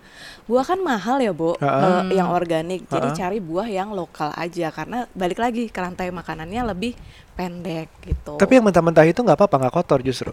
buah 0.43 0.63
kan 0.63 0.79
mahal 0.79 1.17
ya, 1.17 1.29
Bu, 1.29 1.53
Ha-ha. 1.55 2.05
eh, 2.05 2.15
yang 2.15 2.29
organik. 2.29 2.85
Jadi 2.85 3.07
Ha-ha. 3.07 3.19
cari 3.19 3.37
buah 3.37 3.67
yang 3.67 3.91
lokal 3.91 4.31
aja 4.31 4.69
karena 4.69 5.05
balik 5.11 5.37
lagi 5.37 5.67
ke 5.67 5.77
rantai 5.77 6.09
makanannya 6.09 6.61
lebih 6.67 6.93
pendek 7.31 7.89
gitu. 8.01 8.35
Tapi 8.35 8.51
yang 8.53 8.63
mentah-mentah 8.63 9.03
itu 9.03 9.19
nggak 9.19 9.35
apa-apa, 9.35 9.55
nggak 9.59 9.75
kotor 9.75 9.99
justru. 9.99 10.31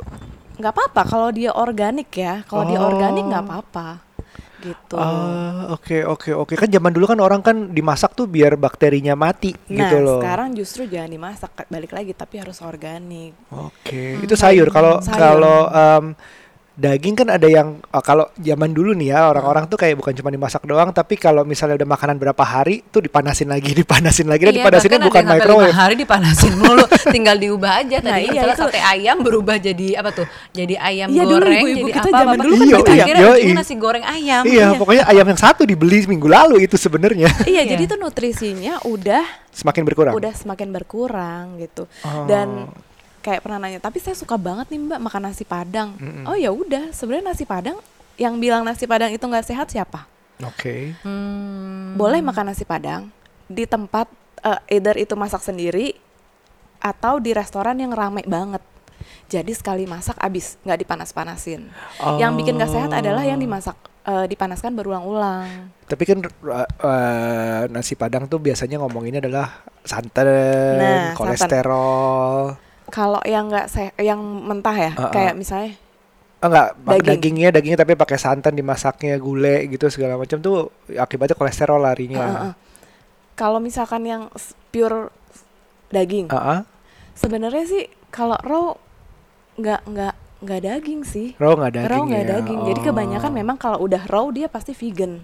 nggak 0.55 0.73
apa-apa 0.73 1.03
kalau 1.05 1.31
dia 1.31 1.51
organik 1.53 2.11
ya 2.13 2.43
kalau 2.43 2.67
dia 2.67 2.77
Oh. 2.77 2.91
organik 2.91 3.23
nggak 3.23 3.45
apa-apa 3.45 4.03
gitu 4.59 4.99
Ah, 4.99 5.71
oke 5.71 6.03
oke 6.05 6.35
oke. 6.35 6.53
Kan 6.53 6.67
zaman 6.67 6.91
dulu 6.91 7.07
kan 7.07 7.15
orang 7.17 7.39
kan 7.39 7.71
dimasak 7.71 8.11
tuh 8.13 8.27
biar 8.27 8.59
bakterinya 8.59 9.15
mati 9.15 9.55
nah 9.69 9.87
gitu 9.87 10.03
loh. 10.03 10.19
sekarang 10.19 10.51
justru 10.53 10.83
jangan 10.85 11.07
dimasak 11.09 11.55
balik 11.65 11.95
lagi 11.95 12.11
tapi 12.13 12.43
harus 12.43 12.59
organik 12.61 13.39
Oke, 13.49 14.19
itu 14.19 14.35
sayur. 14.35 14.67
Kalau 14.69 14.99
Sayur. 14.99 15.15
kalau 15.15 15.59
em, 15.71 16.05
daging 16.79 17.15
kan 17.17 17.29
ada 17.29 17.43
yang 17.45 17.83
oh, 17.83 17.99
kalau 18.01 18.31
zaman 18.37 18.71
dulu 18.71 18.95
nih 18.95 19.11
ya 19.11 19.27
orang-orang 19.27 19.67
tuh 19.67 19.75
kayak 19.75 19.99
bukan 19.99 20.15
cuma 20.15 20.31
dimasak 20.31 20.63
doang, 20.63 20.89
tapi 20.91 21.15
kalau 21.15 21.43
misalnya 21.43 21.75
udah 21.75 21.91
makanan 21.91 22.15
berapa 22.17 22.39
hari 22.39 22.87
tuh 22.87 23.03
dipanasin 23.03 23.47
lagi, 23.47 23.75
dipanasin 23.83 24.25
lagi, 24.25 24.43
dan 24.45 24.55
Iya, 24.55 24.63
dipanasinnya 24.63 25.01
bukan 25.01 25.23
microwave. 25.25 25.75
hari 25.75 25.95
dipanasin 25.97 26.55
mulu, 26.55 26.87
tinggal 27.15 27.35
diubah 27.35 27.83
aja. 27.83 27.99
Nah, 27.99 28.15
Tadi 28.15 28.23
iya, 28.23 28.31
misalnya 28.33 28.55
itu- 28.55 28.63
sate 28.65 28.79
ayam 28.81 29.17
berubah 29.19 29.57
jadi 29.59 29.99
apa 29.99 30.11
tuh? 30.15 30.27
Jadi 30.51 30.75
ayam 30.75 31.11
Iya, 31.11 31.23
dulu 31.25 31.35
goreng, 31.37 31.59
ibu-ibu 31.59 31.79
jadi 31.83 31.93
kita 31.93 32.09
apa? 32.09 32.19
zaman 32.21 32.37
dulu 32.39 32.55
kan 32.55 32.67
gitu. 32.71 32.79
akhirnya 32.89 33.19
Iya, 33.19 33.29
ujungnya 33.29 33.51
iya. 33.51 33.59
nasi 33.59 33.75
goreng 33.75 34.05
ayam. 34.07 34.43
Iya, 34.47 34.67
pokoknya 34.73 35.05
ayam 35.05 35.27
yang 35.27 35.41
satu 35.41 35.63
dibeli 35.63 35.99
minggu 36.07 36.27
lalu 36.27 36.57
itu 36.63 36.77
sebenarnya 36.77 37.27
iya 37.45 37.59
Iya. 37.59 37.75
jadi 37.75 37.83
tuh 37.87 37.99
nutrisinya 37.99 38.79
udah 38.85 39.27
semakin 39.51 39.83
berkurang. 39.83 40.15
udah 40.15 40.31
semakin 40.33 40.69
berkurang 40.71 41.59
gitu 41.59 41.91
Oh. 42.01 42.25
dan 42.25 42.71
kayak 43.29 43.45
pernah 43.45 43.61
nanya 43.61 43.85
tapi 43.85 44.01
saya 44.01 44.17
suka 44.17 44.41
banget 44.41 44.73
nih 44.73 44.81
mbak 44.81 45.01
makan 45.05 45.29
nasi 45.29 45.45
padang 45.45 45.93
Mm-mm. 46.01 46.25
oh 46.25 46.37
ya 46.37 46.49
udah 46.49 46.97
sebenarnya 46.97 47.37
nasi 47.37 47.45
padang 47.45 47.77
yang 48.17 48.41
bilang 48.41 48.65
nasi 48.65 48.89
padang 48.89 49.13
itu 49.13 49.21
nggak 49.21 49.45
sehat 49.45 49.69
siapa 49.69 50.09
Oke. 50.41 50.97
Hmm. 51.05 51.99
boleh 51.99 52.25
makan 52.25 52.55
nasi 52.55 52.65
padang 52.65 53.13
di 53.49 53.65
tempat 53.65 54.07
eh, 54.45 54.77
either 54.79 54.95
itu 55.01 55.17
masak 55.17 55.43
sendiri 55.43 55.97
atau 56.79 57.19
di 57.19 57.35
restoran 57.35 57.75
yang 57.81 57.91
ramai 57.91 58.23
banget. 58.23 58.63
Jadi 59.29 59.53
sekali 59.53 59.85
masak 59.85 60.17
abis 60.21 60.57
nggak 60.63 60.79
dipanas-panasin. 60.85 61.69
Yang 62.21 62.33
bikin 62.39 62.55
nggak 62.57 62.73
sehat 62.73 62.91
adalah 62.93 63.25
yang 63.27 63.41
dimasak 63.41 63.77
eh, 64.07 64.27
dipanaskan 64.31 64.73
berulang-ulang. 64.73 65.75
Tapi 65.89 66.03
kan 66.05 66.21
uh, 66.21 66.69
uh, 66.69 67.63
nasi 67.73 67.97
padang 67.97 68.29
tuh 68.29 68.37
biasanya 68.41 68.77
ngomonginnya 68.77 69.25
adalah 69.25 69.65
santan, 69.85 70.29
Nah, 70.77 71.17
kolesterol. 71.17 72.68
Kalau 72.89 73.21
yang 73.23 73.47
nggak 73.47 73.67
se 73.67 73.93
yang 73.97 74.17
mentah 74.19 74.73
ya, 74.73 74.93
Uh-uh. 74.93 75.11
kayak 75.11 75.35
misalnya 75.35 75.77
Oh, 76.39 76.47
enggak, 76.47 76.69
bak- 76.79 76.95
Daging. 76.95 77.09
dagingnya 77.11 77.49
dagingnya 77.51 77.79
tapi 77.79 77.93
pakai 77.93 78.15
santan 78.15 78.55
dimasaknya 78.55 79.19
gulai 79.19 79.67
gitu 79.67 79.91
segala 79.91 80.15
macam 80.15 80.39
tuh 80.39 80.71
akibatnya 80.89 81.35
kolesterol 81.35 81.83
larinya. 81.83 82.19
uh, 82.21 82.31
uh, 82.31 82.43
uh. 82.47 82.55
kalau 83.35 83.59
misalkan 83.59 84.03
yang 84.03 84.23
pure 84.69 85.11
daging, 85.89 86.31
Ah, 86.31 86.39
ah. 86.39 86.61
sebenarnya 87.13 87.65
sih 87.65 87.85
kalau 88.09 88.39
raw 88.39 88.71
nggak 89.57 89.81
nggak 89.85 90.15
nggak 90.39 90.61
daging 90.63 91.03
sih. 91.03 91.35
raw 91.35 91.53
nggak 91.53 91.73
daging 91.75 91.91
raw 91.91 92.01
nggak 92.07 92.23
ya. 92.23 92.31
daging. 92.33 92.61
Jadi 92.65 92.81
Oh, 92.81 92.87
kebanyakan 92.87 93.33
memang 93.35 93.57
kalau 93.59 93.79
udah 93.83 94.07
raw 94.07 94.31
dia 94.31 94.47
pasti 94.47 94.71
vegan. 94.71 95.19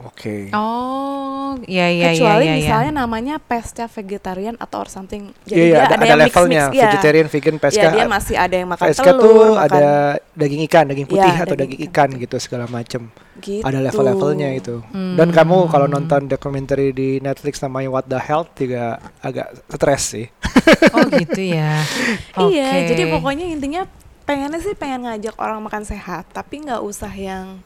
Oke. 0.00 0.48
Oh, 0.56 1.52
iya 1.68 1.92
iya 1.92 2.16
iya 2.16 2.16
Kecuali 2.16 2.44
iya. 2.48 2.54
iya. 2.56 2.60
misalnya 2.64 2.92
namanya 3.04 3.36
pesca 3.36 3.84
vegetarian 3.84 4.56
atau 4.56 4.82
or 4.82 4.88
something. 4.88 5.36
Iya, 5.44 5.64
iya, 5.68 5.76
ada, 5.84 6.00
ada 6.00 6.04
yang 6.08 6.16
mix-mix, 6.16 6.32
levelnya 6.32 6.62
iya. 6.72 6.84
vegetarian, 6.88 7.26
vegan, 7.28 7.56
Ya, 7.56 7.60
pesca. 7.60 7.88
dia 7.92 8.04
masih 8.08 8.36
ada 8.40 8.54
yang 8.56 8.68
makan 8.72 8.86
pesca 8.88 9.10
telur, 9.12 9.20
tuh 9.20 9.44
makan 9.52 9.66
ada 9.68 9.84
daging 10.32 10.62
ikan, 10.64 10.84
daging 10.88 11.06
putih 11.06 11.28
Iya, 11.28 11.44
atau 11.44 11.54
daging 11.54 11.76
daging 11.76 11.92
ikan, 11.92 12.08
ikan 12.08 12.22
gitu 12.24 12.36
segala 12.40 12.64
macam. 12.66 13.02
gitu. 13.38 13.64
Ada 13.68 13.78
level-levelnya 13.84 14.48
itu. 14.56 14.76
Hmm. 14.90 15.14
Dan 15.20 15.28
kamu 15.28 15.56
kalau 15.68 15.84
nonton 15.84 16.24
dokumenter 16.24 16.78
di 16.90 17.20
Netflix 17.20 17.60
namanya 17.60 17.92
What 17.92 18.08
the 18.08 18.16
Health 18.16 18.56
juga 18.56 18.96
agak 19.20 19.52
stres 19.68 20.02
sih. 20.08 20.26
Oh 20.96 21.04
gitu 21.10 21.42
ya. 21.42 21.84
Iya, 22.48 22.68
Oke. 22.70 22.88
jadi 22.94 23.02
pokoknya 23.12 23.44
intinya 23.50 23.82
pengennya 24.24 24.62
sih 24.62 24.72
pengen 24.72 25.04
ngajak 25.04 25.36
orang 25.36 25.60
makan 25.60 25.84
sehat, 25.84 26.30
tapi 26.32 26.64
nggak 26.64 26.80
usah 26.80 27.10
yang 27.12 27.60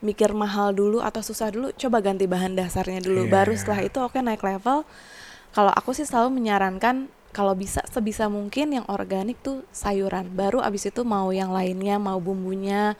mikir 0.00 0.32
mahal 0.32 0.72
dulu 0.72 1.04
atau 1.04 1.20
susah 1.20 1.52
dulu, 1.52 1.72
coba 1.76 2.00
ganti 2.00 2.24
bahan 2.24 2.56
dasarnya 2.56 3.04
dulu. 3.04 3.28
Iya, 3.28 3.32
Baru 3.32 3.52
setelah 3.56 3.80
itu 3.84 3.98
oke 4.00 4.18
naik 4.20 4.40
level. 4.40 4.84
Kalau 5.50 5.72
aku 5.74 5.92
sih 5.92 6.06
selalu 6.08 6.40
menyarankan 6.40 7.10
kalau 7.30 7.54
bisa 7.54 7.82
sebisa 7.86 8.26
mungkin 8.26 8.74
yang 8.74 8.86
organik 8.90 9.38
tuh 9.44 9.62
sayuran. 9.70 10.30
Baru 10.34 10.58
abis 10.62 10.90
itu 10.90 11.06
mau 11.06 11.30
yang 11.30 11.54
lainnya, 11.54 11.98
mau 12.00 12.18
bumbunya, 12.18 12.98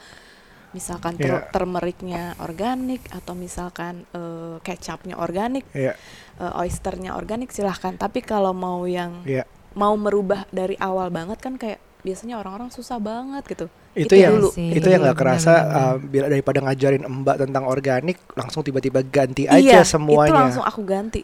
misalkan 0.71 1.19
Iya. 1.19 1.23
tur- 1.27 1.45
turmericnya 1.51 2.35
organik 2.39 3.03
atau 3.11 3.35
misalkan 3.35 4.07
eh, 4.15 4.55
kecapnya 4.63 5.19
organik, 5.19 5.67
Iya, 5.75 5.95
eh, 6.39 6.59
oysternya 6.63 7.15
organik 7.15 7.51
silahkan. 7.51 7.95
Tapi 7.99 8.23
kalau 8.23 8.55
mau 8.55 8.87
yang 8.87 9.23
iya. 9.27 9.43
mau 9.75 9.95
merubah 9.99 10.47
dari 10.51 10.79
awal 10.79 11.11
banget 11.11 11.39
kan 11.43 11.59
kayak 11.59 11.79
biasanya 12.01 12.35
orang-orang 12.41 12.69
susah 12.73 12.97
banget 12.97 13.43
gitu. 13.47 13.65
Itu 13.91 14.13
ya 14.15 14.31
yang 14.31 14.39
dulu. 14.39 14.49
sih. 14.55 14.71
itu 14.71 14.87
yang 14.87 15.03
nggak 15.03 15.17
Benar, 15.19 15.35
kerasa 15.35 15.53
uh, 15.67 15.95
bila 15.99 16.25
daripada 16.31 16.59
ngajarin 16.63 17.03
Mbak 17.03 17.35
tentang 17.43 17.63
organik 17.67 18.17
langsung 18.39 18.61
tiba-tiba 18.63 19.03
ganti 19.03 19.45
iya, 19.45 19.83
aja 19.83 19.97
semuanya. 19.97 20.31
itu 20.31 20.35
langsung 20.47 20.65
aku 20.65 20.81
ganti. 20.87 21.21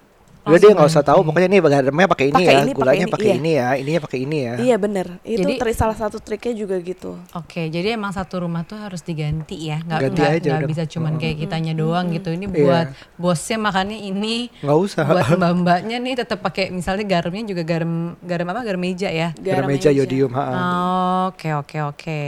Udah 0.48 0.60
dia 0.60 0.72
nggak 0.72 0.88
usah 0.88 1.04
tahu, 1.04 1.20
pokoknya 1.22 1.48
nih 1.48 1.60
garamnya 1.62 2.08
pakai 2.08 2.26
ini 2.26 2.34
Pakai 2.34 2.46
ya, 2.46 2.52
ini, 2.54 2.60
pakai 2.66 2.78
gulanya 2.78 2.98
ini, 3.00 3.12
pakai 3.12 3.28
iya. 3.28 3.36
ini 3.36 3.52
ya, 3.52 3.68
ininya 3.76 4.02
pakai 4.02 4.20
ini 4.20 4.38
ya. 4.40 4.54
Iya 4.58 4.76
bener, 4.78 5.08
itu 5.22 5.40
Jadi- 5.44 5.58
tri- 5.58 5.76
salah 5.76 5.94
satu 5.94 6.18
triknya 6.18 6.54
juga 6.56 6.76
gitu. 6.80 7.12
Oke, 7.34 7.68
jadi 7.68 7.94
emang 7.94 8.12
satu 8.12 8.42
rumah 8.42 8.64
tuh 8.64 8.78
harus 8.78 9.02
diganti 9.02 9.68
ya, 9.68 9.80
nggak 9.80 10.00
Ganti 10.02 10.16
nggak 10.16 10.32
aja 10.34 10.50
nggak 10.50 10.60
udah. 10.60 10.70
bisa 10.70 10.84
cuman 10.88 11.14
kayak 11.16 11.36
kitanya 11.40 11.74
doang 11.74 12.06
gitu. 12.10 12.30
Ini 12.30 12.46
Iya. 12.46 12.56
buat 12.56 12.88
bosnya 13.16 13.58
makannya 13.60 14.00
ini, 14.02 14.48
Nggak 14.60 14.78
usah. 14.80 15.04
buat 15.06 15.28
mbak-mbaknya 15.34 15.98
nih 16.00 16.14
tetap 16.18 16.40
pakai 16.40 16.70
misalnya 16.70 17.04
garamnya 17.04 17.44
juga 17.46 17.62
garam 17.62 17.94
garam 18.20 18.48
apa 18.48 18.62
garam 18.64 18.80
meja 18.80 19.10
ya. 19.10 19.34
Garam 19.34 19.68
meja 19.68 19.90
yodium, 19.90 20.32
ha. 20.32 20.44
Oh, 20.48 20.96
Oke 21.28 21.52
oke 21.52 21.78
oke. 21.84 22.22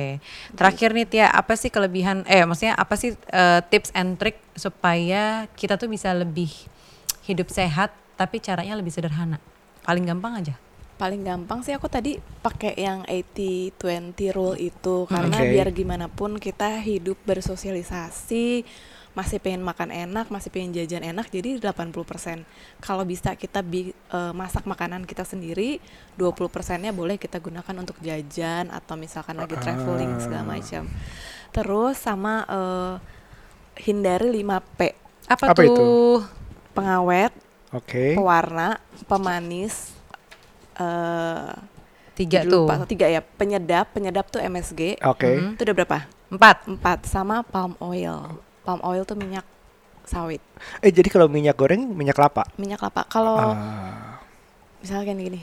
Terakhir 0.53 0.91
nih 0.91 1.07
Tia, 1.07 1.27
apa 1.27 1.55
sih 1.55 1.67
kelebihan? 1.67 2.25
Eh, 2.25 2.43
maksudnya 2.43 2.75
apa 2.75 2.93
sih 2.93 3.15
eh, 3.15 3.59
tips 3.65 3.89
and 3.93 4.19
trick 4.19 4.35
supaya 4.53 5.47
kita 5.53 5.75
tuh 5.75 5.87
bisa 5.87 6.11
lebih 6.11 6.51
hidup 7.23 7.47
sehat, 7.47 7.93
tapi 8.19 8.43
caranya 8.43 8.75
lebih 8.75 8.91
sederhana. 8.91 9.39
Paling 9.87 10.03
gampang 10.03 10.43
aja. 10.43 10.59
Paling 10.99 11.23
gampang 11.23 11.63
sih 11.63 11.71
aku 11.71 11.87
tadi 11.87 12.19
pakai 12.43 12.75
yang 12.75 13.07
80-20 13.07 14.35
rule 14.35 14.59
itu 14.59 15.07
karena 15.07 15.39
Oke. 15.39 15.47
biar 15.47 15.67
gimana 15.71 16.11
pun 16.11 16.35
kita 16.35 16.83
hidup 16.83 17.15
bersosialisasi 17.23 18.67
masih 19.17 19.41
pengen 19.41 19.65
makan 19.65 19.89
enak, 19.89 20.29
masih 20.29 20.53
pengen 20.53 20.75
jajan 20.75 21.01
enak 21.01 21.31
jadi 21.33 21.57
80%. 21.57 22.43
Kalau 22.83 23.03
bisa 23.07 23.33
kita 23.33 23.63
bi- 23.63 23.95
eh, 23.95 24.33
masak 24.35 24.67
makanan 24.69 25.07
kita 25.07 25.25
sendiri, 25.25 25.79
20%-nya 26.15 26.93
boleh 26.93 27.15
kita 27.17 27.39
gunakan 27.41 27.75
untuk 27.79 27.97
jajan 28.03 28.69
atau 28.69 28.99
misalkan 28.99 29.39
lagi 29.39 29.55
traveling 29.57 30.19
segala 30.19 30.43
macam. 30.45 30.83
Terus 31.55 31.95
sama 31.97 32.45
eh, 32.45 32.95
hindari 33.87 34.29
5P. 34.43 34.79
Apa, 35.31 35.51
Apa 35.51 35.57
tuh? 35.57 35.65
itu? 35.67 35.87
Pengawet, 36.77 37.33
Oke. 37.71 38.13
pewarna, 38.13 38.77
pemanis, 39.05 39.93
eh 40.75 41.53
Tiga 42.13 42.43
tuh. 42.43 42.65
lupa, 42.65 42.83
tiga 42.83 43.05
ya 43.05 43.21
penyedap 43.21 43.89
penyedap 43.89 44.27
tuh 44.27 44.41
MSG 44.41 44.99
Oke. 45.01 45.29
Mhm. 45.29 45.55
itu 45.55 45.61
udah 45.61 45.75
berapa 45.77 45.97
Empat. 46.29 46.57
empat 46.67 46.99
sama 47.05 47.41
palm 47.41 47.79
oil 47.79 48.35
palm 48.61 48.81
oil 48.81 49.01
tuh 49.01 49.15
minyak 49.15 49.47
sawit 50.03 50.43
Eh 50.81 50.89
jadi 50.89 51.07
kalau 51.07 51.25
minyak 51.25 51.55
goreng 51.55 51.87
minyak 51.87 52.13
kelapa. 52.13 52.43
minyak 52.55 52.75
kelapa 52.77 53.07
kalau 53.07 53.39
Ah. 53.39 54.19
misalnya 54.77 55.05
kayak 55.05 55.19
gini 55.21 55.41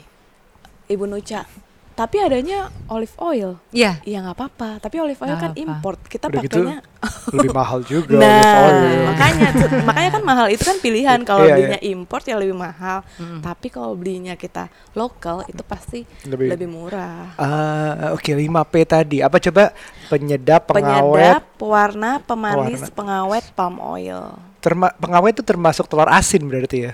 ibu 0.87 1.03
Nuca 1.03 1.49
tapi 1.97 2.21
adanya 2.21 2.59
olive 2.85 3.17
oil 3.17 3.57
Iya. 3.71 3.97
iya 4.03 4.21
nggak 4.21 4.37
apa-apa 4.37 4.77
tapi 4.77 4.95
olive 4.97 5.17
oil 5.17 5.33
Nggak 5.33 5.41
kan 5.41 5.51
apa. 5.51 5.59
import 5.59 5.99
kita 6.03 6.25
Udah 6.27 6.41
gitu 6.41 6.61
pakainya 6.61 6.77
lebih 7.33 7.49
mahal 7.51 7.79
juga 7.81 8.13
nah 8.13 8.53
olive 8.61 8.85
oil. 8.85 9.01
makanya 9.07 9.47
tuh- 9.51 9.71
makanya 9.89 10.09
kan 10.11 10.23
mahal 10.23 10.47
itu 10.47 10.61
kan 10.61 10.77
pilihan 10.77 11.19
kalau 11.21 11.41
Iya, 11.41 11.49
iya. 11.49 11.55
belinya 11.57 11.79
import 11.83 12.23
ya 12.23 12.35
lebih 12.35 12.53
mahal 12.53 13.01
Mm-mm. 13.15 13.41
tapi 13.41 13.67
kalau 13.67 13.91
belinya 13.91 14.33
kita 14.33 14.63
lokal 14.93 15.41
itu 15.45 15.63
pasti 15.63 16.05
Lebih- 16.23 16.49
lebih 16.49 16.67
murah 16.67 17.33
Ah, 17.33 18.13
oke 18.13 18.29
5P 18.29 18.73
tadi. 18.83 19.17
Apa 19.19 19.37
coba 19.39 19.73
penyedap, 20.07 20.69
penyedap, 20.69 21.01
pengawet, 21.01 21.41
pewarna, 21.55 22.11
pemanis, 22.19 22.81
Pewarna. 22.83 22.93
pengawet, 22.93 23.45
palm 23.51 23.77
oil. 23.79 24.21
terma 24.57 24.93
pengawet 24.93 25.31
itu 25.31 25.41
termasuk 25.41 25.85
telur 25.85 26.05
asin 26.07 26.43
berarti 26.43 26.77
ya. 26.83 26.93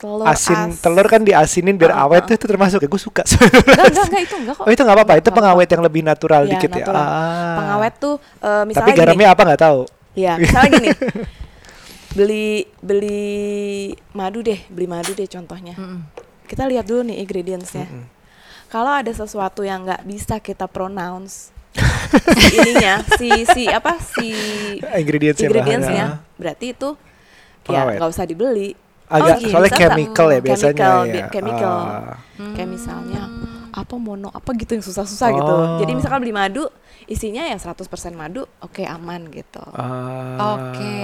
Telur 0.00 0.24
asin 0.24 0.72
as- 0.72 0.80
telur 0.80 1.04
kan 1.04 1.20
diasinin 1.20 1.76
biar 1.76 1.92
Ah, 1.92 2.08
awet 2.08 2.24
ah. 2.24 2.26
tuh 2.26 2.34
itu 2.34 2.46
termasuk 2.46 2.80
ya. 2.80 2.88
Gue 2.88 2.96
suka. 2.98 3.20
Enggak, 3.20 3.44
enggak, 3.84 4.04
enggak 4.08 4.22
itu 4.22 4.34
enggak 4.34 4.54
kok. 4.58 4.64
oh 4.64 4.70
itu 4.70 4.80
nggak 4.80 4.96
apa-apa. 4.96 5.14
Itu 5.16 5.30
pengawet 5.30 5.68
yang 5.68 5.82
lebih 5.82 6.00
natural 6.00 6.42
Iya, 6.42 6.52
dikit 6.56 6.70
natural. 6.72 6.96
ya. 6.96 7.04
Ah. 7.06 7.56
Pengawet 7.56 7.94
tuh 7.96 8.14
eh, 8.18 8.62
misalnya 8.64 8.86
Tapi 8.86 8.98
garamnya 8.98 9.28
apa 9.28 9.42
nggak 9.44 9.62
tahu. 9.62 9.80
gini. 9.84 10.18
Ya, 10.18 10.32
misalnya 10.36 10.70
gini. 10.74 10.88
beli 12.10 12.48
beli 12.80 13.22
madu 14.10 14.40
deh, 14.40 14.58
beli 14.66 14.86
madu 14.86 15.12
deh 15.12 15.28
contohnya. 15.28 15.74
Mm-mm. 15.74 16.00
Kita 16.44 16.66
lihat 16.66 16.82
dulu 16.82 17.04
nih 17.04 17.20
ingredientsnya. 17.20 17.86
Mm-mm. 17.86 18.04
Kalau 18.66 18.90
ada 18.92 19.10
sesuatu 19.10 19.60
yang 19.60 19.84
nggak 19.84 20.02
bisa 20.02 20.38
kita 20.38 20.64
pronounce 20.64 21.54
ininya 22.52 22.98
si 23.14 23.30
si 23.44 23.62
apa 23.64 23.94
si 24.00 24.34
Ingredientsnya 24.80 25.46
ingredientsnya 25.46 26.04
bahannya. 26.10 26.34
berarti 26.34 26.66
itu 26.68 26.88
ya 26.90 27.62
Pengawet. 27.62 27.94
nggak 27.98 28.10
usah 28.10 28.24
dibeli 28.26 28.74
Agak 29.10 29.42
Oh, 29.42 29.50
soalnya 29.50 29.72
bisa, 29.74 29.80
chemical 29.82 30.26
ya 30.30 30.38
hmm, 30.38 30.46
biasanya 30.46 30.74
chemical, 30.74 30.98
ya. 31.10 31.26
chemical. 31.34 31.76
Ah. 31.82 32.16
kayak 32.54 32.70
misalnya 32.70 33.22
apa 33.70 33.94
mono 33.98 34.28
apa 34.30 34.50
gitu 34.54 34.70
yang 34.78 34.84
susah-susah 34.86 35.28
gitu. 35.34 35.54
Oh. 35.54 35.78
Jadi 35.82 35.92
misalkan 35.98 36.22
beli 36.22 36.34
madu 36.34 36.64
isinya 37.10 37.42
ya 37.42 37.58
100% 37.58 37.74
madu, 38.12 38.46
oke 38.60 38.80
aman 38.80 39.26
gitu. 39.28 39.58
Ah. 39.70 40.54
Oke. 40.56 40.94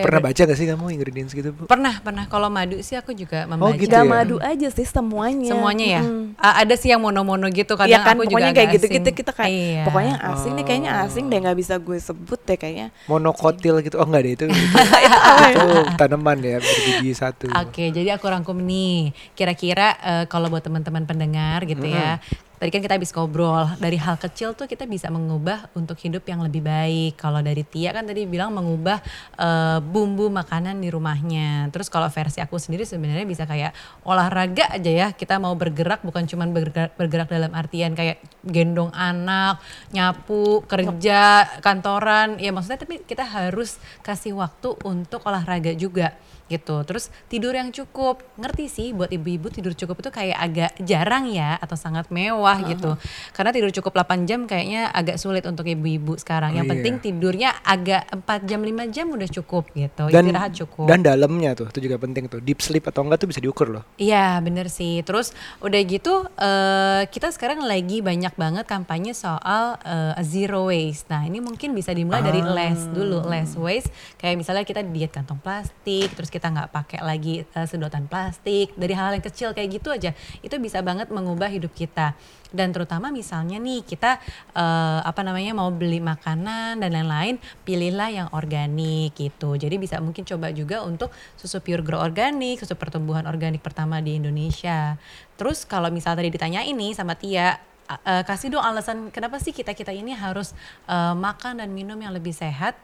Pernah 0.00 0.20
baca 0.20 0.40
gak 0.40 0.54
sih 0.54 0.64
kamu 0.64 0.90
ingredients 0.92 1.30
gitu, 1.30 1.50
Bu? 1.50 1.66
Pernah, 1.66 1.98
pernah. 1.98 2.26
Kalau 2.26 2.46
madu 2.46 2.78
sih 2.78 2.94
aku 2.94 3.10
juga 3.12 3.42
membaca. 3.44 3.74
gitu 3.74 3.86
Gak 3.88 4.02
ya? 4.02 4.08
madu 4.08 4.36
aja 4.38 4.68
sih 4.68 4.82
semuanya. 4.84 5.50
Semuanya 5.50 5.86
ya. 5.88 6.02
Mm. 6.02 6.34
A- 6.36 6.56
ada 6.58 6.74
sih 6.74 6.88
yang 6.88 6.98
mono-mono 6.98 7.46
gitu 7.48 7.74
kadang 7.74 7.90
Iya 7.92 7.98
kan, 8.00 8.14
aku 8.16 8.26
pokoknya 8.26 8.48
juga 8.48 8.56
kayak 8.56 8.70
gitu-gitu 8.72 9.02
asing. 9.04 9.18
kita 9.18 9.32
kayak 9.32 9.50
Iya. 9.52 9.82
pokoknya 9.84 10.10
yang 10.12 10.22
asing 10.28 10.52
nih 10.52 10.64
kayaknya 10.64 10.90
Oh. 10.92 11.04
asing 11.04 11.24
deh 11.26 11.38
nggak 11.38 11.56
bisa 11.56 11.74
gue 11.76 11.98
sebut 11.98 12.40
deh 12.40 12.56
kayaknya. 12.56 12.86
Monokotil 13.04 13.74
gitu. 13.80 13.96
Oh 13.96 14.06
enggak 14.06 14.22
deh 14.22 14.32
itu. 14.32 14.44
Itu, 14.46 14.54
itu 15.52 15.68
tanaman 15.96 16.38
ya 16.40 16.58
berbiji 16.58 17.10
satu. 17.12 17.46
Oke, 17.52 17.90
jadi 17.90 18.14
aku 18.14 18.26
rangkum 18.26 18.58
nih. 18.58 19.10
Kira-kira 19.32 19.86
eh, 19.98 20.24
kalau 20.26 20.46
buat 20.48 20.62
teman-teman 20.62 21.02
pendengar 21.02 21.62
gitu 21.64 21.82
ya. 21.84 22.18
Tadi 22.62 22.70
kan 22.70 22.78
kita 22.78 22.94
habis 22.94 23.10
ngobrol 23.10 23.74
dari 23.82 23.98
hal 23.98 24.14
kecil 24.22 24.54
tuh 24.54 24.70
kita 24.70 24.86
bisa 24.86 25.10
mengubah 25.10 25.66
untuk 25.74 25.98
hidup 25.98 26.22
yang 26.30 26.46
lebih 26.46 26.62
baik. 26.62 27.18
Kalau 27.18 27.42
dari 27.42 27.66
Tia 27.66 27.90
kan 27.90 28.06
tadi 28.06 28.22
bilang 28.22 28.54
mengubah 28.54 29.02
eh, 29.34 29.82
bumbu 29.82 30.30
makanan 30.30 30.78
di 30.78 30.86
rumahnya. 30.86 31.74
Terus 31.74 31.90
kalau 31.90 32.06
versi 32.06 32.38
aku 32.38 32.62
sendiri 32.62 32.86
sebenarnya 32.86 33.26
bisa 33.26 33.50
kayak 33.50 33.74
olahraga 34.06 34.70
aja 34.78 34.92
ya. 34.94 35.08
Kita 35.10 35.42
mau 35.42 35.58
bergerak 35.58 36.06
bukan 36.06 36.22
cuman 36.22 36.54
bergerak, 36.54 36.94
bergerak 36.94 37.34
dalam 37.34 37.50
artian 37.50 37.98
kayak 37.98 38.22
gendong 38.46 38.94
anak, 38.94 39.58
nyapu, 39.90 40.62
kerja, 40.70 41.42
kantoran. 41.66 42.38
Ya 42.38 42.54
maksudnya 42.54 42.78
tapi 42.78 43.02
kita 43.02 43.26
harus 43.26 43.82
kasih 44.06 44.38
waktu 44.38 44.78
untuk 44.86 45.18
olahraga 45.26 45.74
juga 45.74 46.14
gitu. 46.52 46.84
Terus 46.84 47.08
tidur 47.26 47.56
yang 47.56 47.72
cukup. 47.72 48.20
Ngerti 48.36 48.68
sih 48.68 48.88
buat 48.92 49.08
ibu-ibu 49.08 49.48
tidur 49.48 49.72
cukup 49.72 50.04
itu 50.04 50.10
kayak 50.12 50.36
agak 50.36 50.72
jarang 50.84 51.24
ya 51.26 51.56
atau 51.56 51.72
sangat 51.74 52.12
mewah 52.12 52.60
gitu. 52.68 53.00
Karena 53.32 53.50
tidur 53.50 53.72
cukup 53.72 54.04
8 54.04 54.28
jam 54.28 54.44
kayaknya 54.44 54.92
agak 54.92 55.16
sulit 55.16 55.48
untuk 55.48 55.64
ibu-ibu 55.64 56.20
sekarang. 56.20 56.52
Oh, 56.52 56.56
yang 56.60 56.66
iya. 56.68 56.72
penting 56.76 56.94
tidurnya 57.00 57.50
agak 57.62 58.04
4 58.12 58.44
jam 58.44 58.60
5 58.60 58.92
jam 58.92 59.06
udah 59.08 59.28
cukup 59.32 59.72
gitu. 59.72 60.12
Dan 60.12 60.28
Istirahat 60.28 60.52
cukup. 60.52 60.86
dan 60.86 61.00
dalamnya 61.00 61.56
tuh 61.56 61.72
itu 61.72 61.88
juga 61.88 61.96
penting 61.96 62.28
tuh. 62.28 62.42
Deep 62.42 62.60
sleep 62.60 62.84
atau 62.84 63.00
enggak 63.02 63.24
tuh 63.24 63.28
bisa 63.30 63.40
diukur 63.40 63.70
loh. 63.70 63.84
Iya 63.96 64.36
bener 64.42 64.68
sih. 64.68 65.00
Terus 65.00 65.32
udah 65.58 65.80
gitu 65.82 66.26
eh, 66.34 67.02
kita 67.06 67.30
sekarang 67.30 67.62
lagi 67.62 68.02
banyak 68.02 68.34
banget 68.34 68.64
kampanye 68.66 69.14
soal 69.14 69.78
eh, 69.80 70.18
zero 70.20 70.66
waste. 70.66 71.06
Nah 71.06 71.22
ini 71.22 71.38
mungkin 71.38 71.70
bisa 71.72 71.94
dimulai 71.94 72.20
dari 72.20 72.42
Ah. 72.42 72.50
less 72.50 72.90
dulu, 72.90 73.22
less 73.22 73.54
waste. 73.54 73.86
Kayak 74.18 74.34
misalnya 74.36 74.64
kita 74.66 74.82
diet 74.82 75.14
kantong 75.14 75.38
plastik, 75.38 76.10
terus 76.10 76.26
kita 76.26 76.41
nggak 76.50 76.70
pakai 76.74 77.00
lagi 77.04 77.44
eh, 77.44 77.66
sedotan 77.68 78.10
plastik. 78.10 78.74
Dari 78.74 78.92
hal-hal 78.96 79.20
yang 79.20 79.26
kecil 79.26 79.54
kayak 79.54 79.68
gitu 79.78 79.92
aja, 79.94 80.10
itu 80.42 80.54
bisa 80.58 80.82
banget 80.82 81.12
mengubah 81.12 81.46
hidup 81.52 81.70
kita. 81.76 82.16
Dan 82.52 82.68
terutama 82.70 83.08
misalnya 83.08 83.56
nih 83.56 83.80
kita 83.82 84.20
eh, 84.52 85.00
apa 85.02 85.20
namanya 85.24 85.56
mau 85.56 85.72
beli 85.72 85.98
makanan 85.98 86.78
dan 86.78 86.90
lain-lain, 86.92 87.40
pilihlah 87.64 88.10
yang 88.12 88.28
organik 88.36 89.16
gitu. 89.16 89.56
Jadi 89.56 89.80
bisa 89.80 89.98
mungkin 89.98 90.22
coba 90.28 90.52
juga 90.52 90.84
untuk 90.84 91.10
susu 91.34 91.58
pure 91.64 91.80
grow 91.80 91.98
organik, 91.98 92.60
susu 92.60 92.76
pertumbuhan 92.76 93.24
organik 93.24 93.64
pertama 93.64 93.98
di 94.04 94.20
Indonesia. 94.20 95.00
Terus 95.40 95.64
kalau 95.64 95.88
misalnya 95.88 96.22
tadi 96.22 96.30
ditanya 96.30 96.60
ini 96.62 96.92
sama 96.92 97.16
Tia, 97.16 97.56
eh, 98.04 98.22
kasih 98.22 98.52
dong 98.52 98.64
alasan 98.64 99.08
kenapa 99.08 99.40
sih 99.40 99.56
kita 99.56 99.72
kita 99.72 99.90
ini 99.90 100.12
harus 100.12 100.52
eh, 100.86 101.14
makan 101.16 101.64
dan 101.64 101.72
minum 101.72 101.96
yang 101.96 102.12
lebih 102.12 102.36
sehat. 102.36 102.76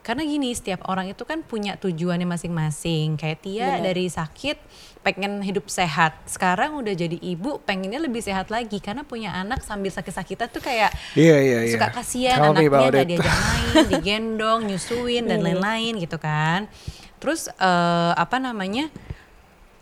Karena 0.00 0.24
gini, 0.24 0.48
setiap 0.56 0.88
orang 0.88 1.12
itu 1.12 1.28
kan 1.28 1.44
punya 1.44 1.76
tujuannya 1.76 2.24
masing-masing. 2.24 3.20
Kayak 3.20 3.38
Tia 3.44 3.68
Bener. 3.76 3.92
dari 3.92 4.08
sakit 4.08 4.56
pengen 5.00 5.40
hidup 5.44 5.68
sehat. 5.68 6.16
Sekarang 6.24 6.76
udah 6.80 6.92
jadi 6.92 7.16
ibu 7.20 7.60
pengennya 7.64 8.00
lebih 8.00 8.20
sehat 8.20 8.48
lagi 8.48 8.80
karena 8.80 9.04
punya 9.04 9.32
anak 9.32 9.64
sambil 9.64 9.88
sakit-sakitan 9.92 10.48
tuh 10.52 10.60
kayak 10.60 10.92
Iya 11.16 11.36
iya 11.40 11.58
iya. 11.64 11.72
suka 11.72 11.88
kasihan 11.92 12.36
Tell 12.36 12.52
me 12.52 12.68
anaknya 12.68 12.88
nggak 12.88 13.08
diajak 13.08 13.36
main, 13.40 13.84
digendong, 13.92 14.60
nyusuin 14.68 15.24
dan 15.28 15.40
lain-lain 15.44 16.00
gitu 16.00 16.16
kan. 16.16 16.68
Terus 17.20 17.48
eh, 17.52 18.12
apa 18.16 18.36
namanya? 18.40 18.88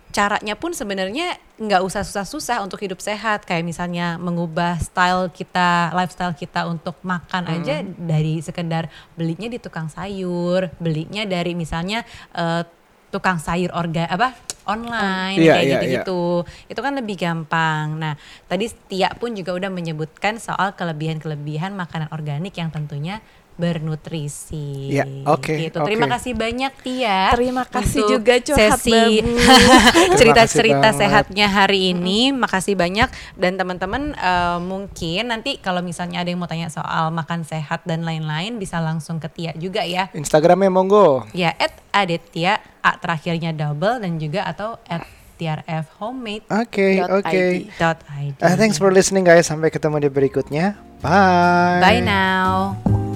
Caranya 0.09 0.57
pun 0.57 0.73
sebenarnya 0.73 1.37
nggak 1.61 1.83
usah 1.85 2.03
susah-susah 2.03 2.65
untuk 2.65 2.81
hidup 2.81 2.99
sehat. 2.99 3.45
Kayak 3.45 3.69
misalnya 3.69 4.17
mengubah 4.17 4.81
style 4.81 5.29
kita, 5.31 5.93
lifestyle 5.93 6.35
kita 6.35 6.65
untuk 6.67 6.97
makan 7.05 7.45
aja 7.47 7.85
dari 7.85 8.41
sekedar 8.41 8.89
belinya 9.15 9.47
di 9.53 9.61
tukang 9.61 9.93
sayur, 9.93 10.73
belinya 10.81 11.23
dari 11.29 11.53
misalnya 11.53 12.03
eh, 12.33 12.65
tukang 13.09 13.41
sayur 13.41 13.73
orga 13.73 14.05
apa 14.09 14.37
online 14.69 15.41
Iya, 15.41 15.53
kayak 15.57 15.65
iya, 15.65 15.73
gitu-gitu. 15.81 16.25
Itu 16.69 16.81
kan 16.85 16.93
lebih 16.93 17.17
gampang. 17.17 17.97
Nah, 17.97 18.15
tadi 18.45 18.69
Tia 18.69 19.09
pun 19.17 19.33
juga 19.33 19.57
udah 19.57 19.73
menyebutkan 19.73 20.37
soal 20.37 20.77
kelebihan-kelebihan 20.77 21.73
makanan 21.73 22.13
organik 22.13 22.53
yang 22.61 22.69
tentunya 22.69 23.25
bernutrisi. 23.59 24.95
Ya, 24.95 25.05
oke, 25.27 25.51
Gitu. 25.69 25.79
Terima 25.83 26.07
oke. 26.07 26.15
kasih 26.15 26.33
banyak 26.39 26.73
Tia. 26.81 27.35
Terima 27.35 27.67
kasih 27.67 28.07
untuk 28.07 28.11
juga 28.15 28.35
curhat 28.39 28.79
sesi 28.79 29.21
cerita-cerita 30.19 30.95
sehatnya 30.95 31.47
hari 31.51 31.93
ini. 31.93 32.31
Makasih 32.31 32.79
banyak 32.79 33.11
dan 33.35 33.59
teman-teman 33.59 34.15
eh, 34.15 34.59
mungkin 34.63 35.35
nanti 35.35 35.59
kalau 35.59 35.83
misalnya 35.83 36.23
ada 36.23 36.31
yang 36.31 36.39
mau 36.39 36.49
tanya 36.49 36.71
soal 36.71 37.11
makan 37.11 37.43
sehat 37.43 37.83
dan 37.85 38.07
lain-lain 38.07 38.57
bisa 38.57 38.79
langsung 38.79 39.19
ke 39.19 39.29
Tia 39.29 39.53
juga 39.59 39.83
ya. 39.83 40.09
Instagramnya 40.15 40.71
monggo. 40.71 41.27
Ya, 41.35 41.53
at 41.59 41.75
Aditya, 41.91 42.63
A 42.81 42.95
terakhirnya 42.97 43.51
double 43.51 43.99
dan 43.99 44.23
juga 44.23 44.47
atau 44.47 44.79
at 44.87 45.03
TRF 45.39 46.03
Homemade. 46.03 46.45
Oke, 46.51 46.99
Dot 46.99 47.23
oke. 47.23 47.31
ID. 47.31 48.43
Uh, 48.43 48.59
thanks 48.59 48.77
for 48.77 48.91
listening 48.91 49.23
guys. 49.23 49.47
Sampai 49.47 49.71
ketemu 49.71 50.07
di 50.07 50.11
berikutnya. 50.11 50.75
Bye. 50.99 51.79
Bye 51.79 52.03
now. 52.03 53.08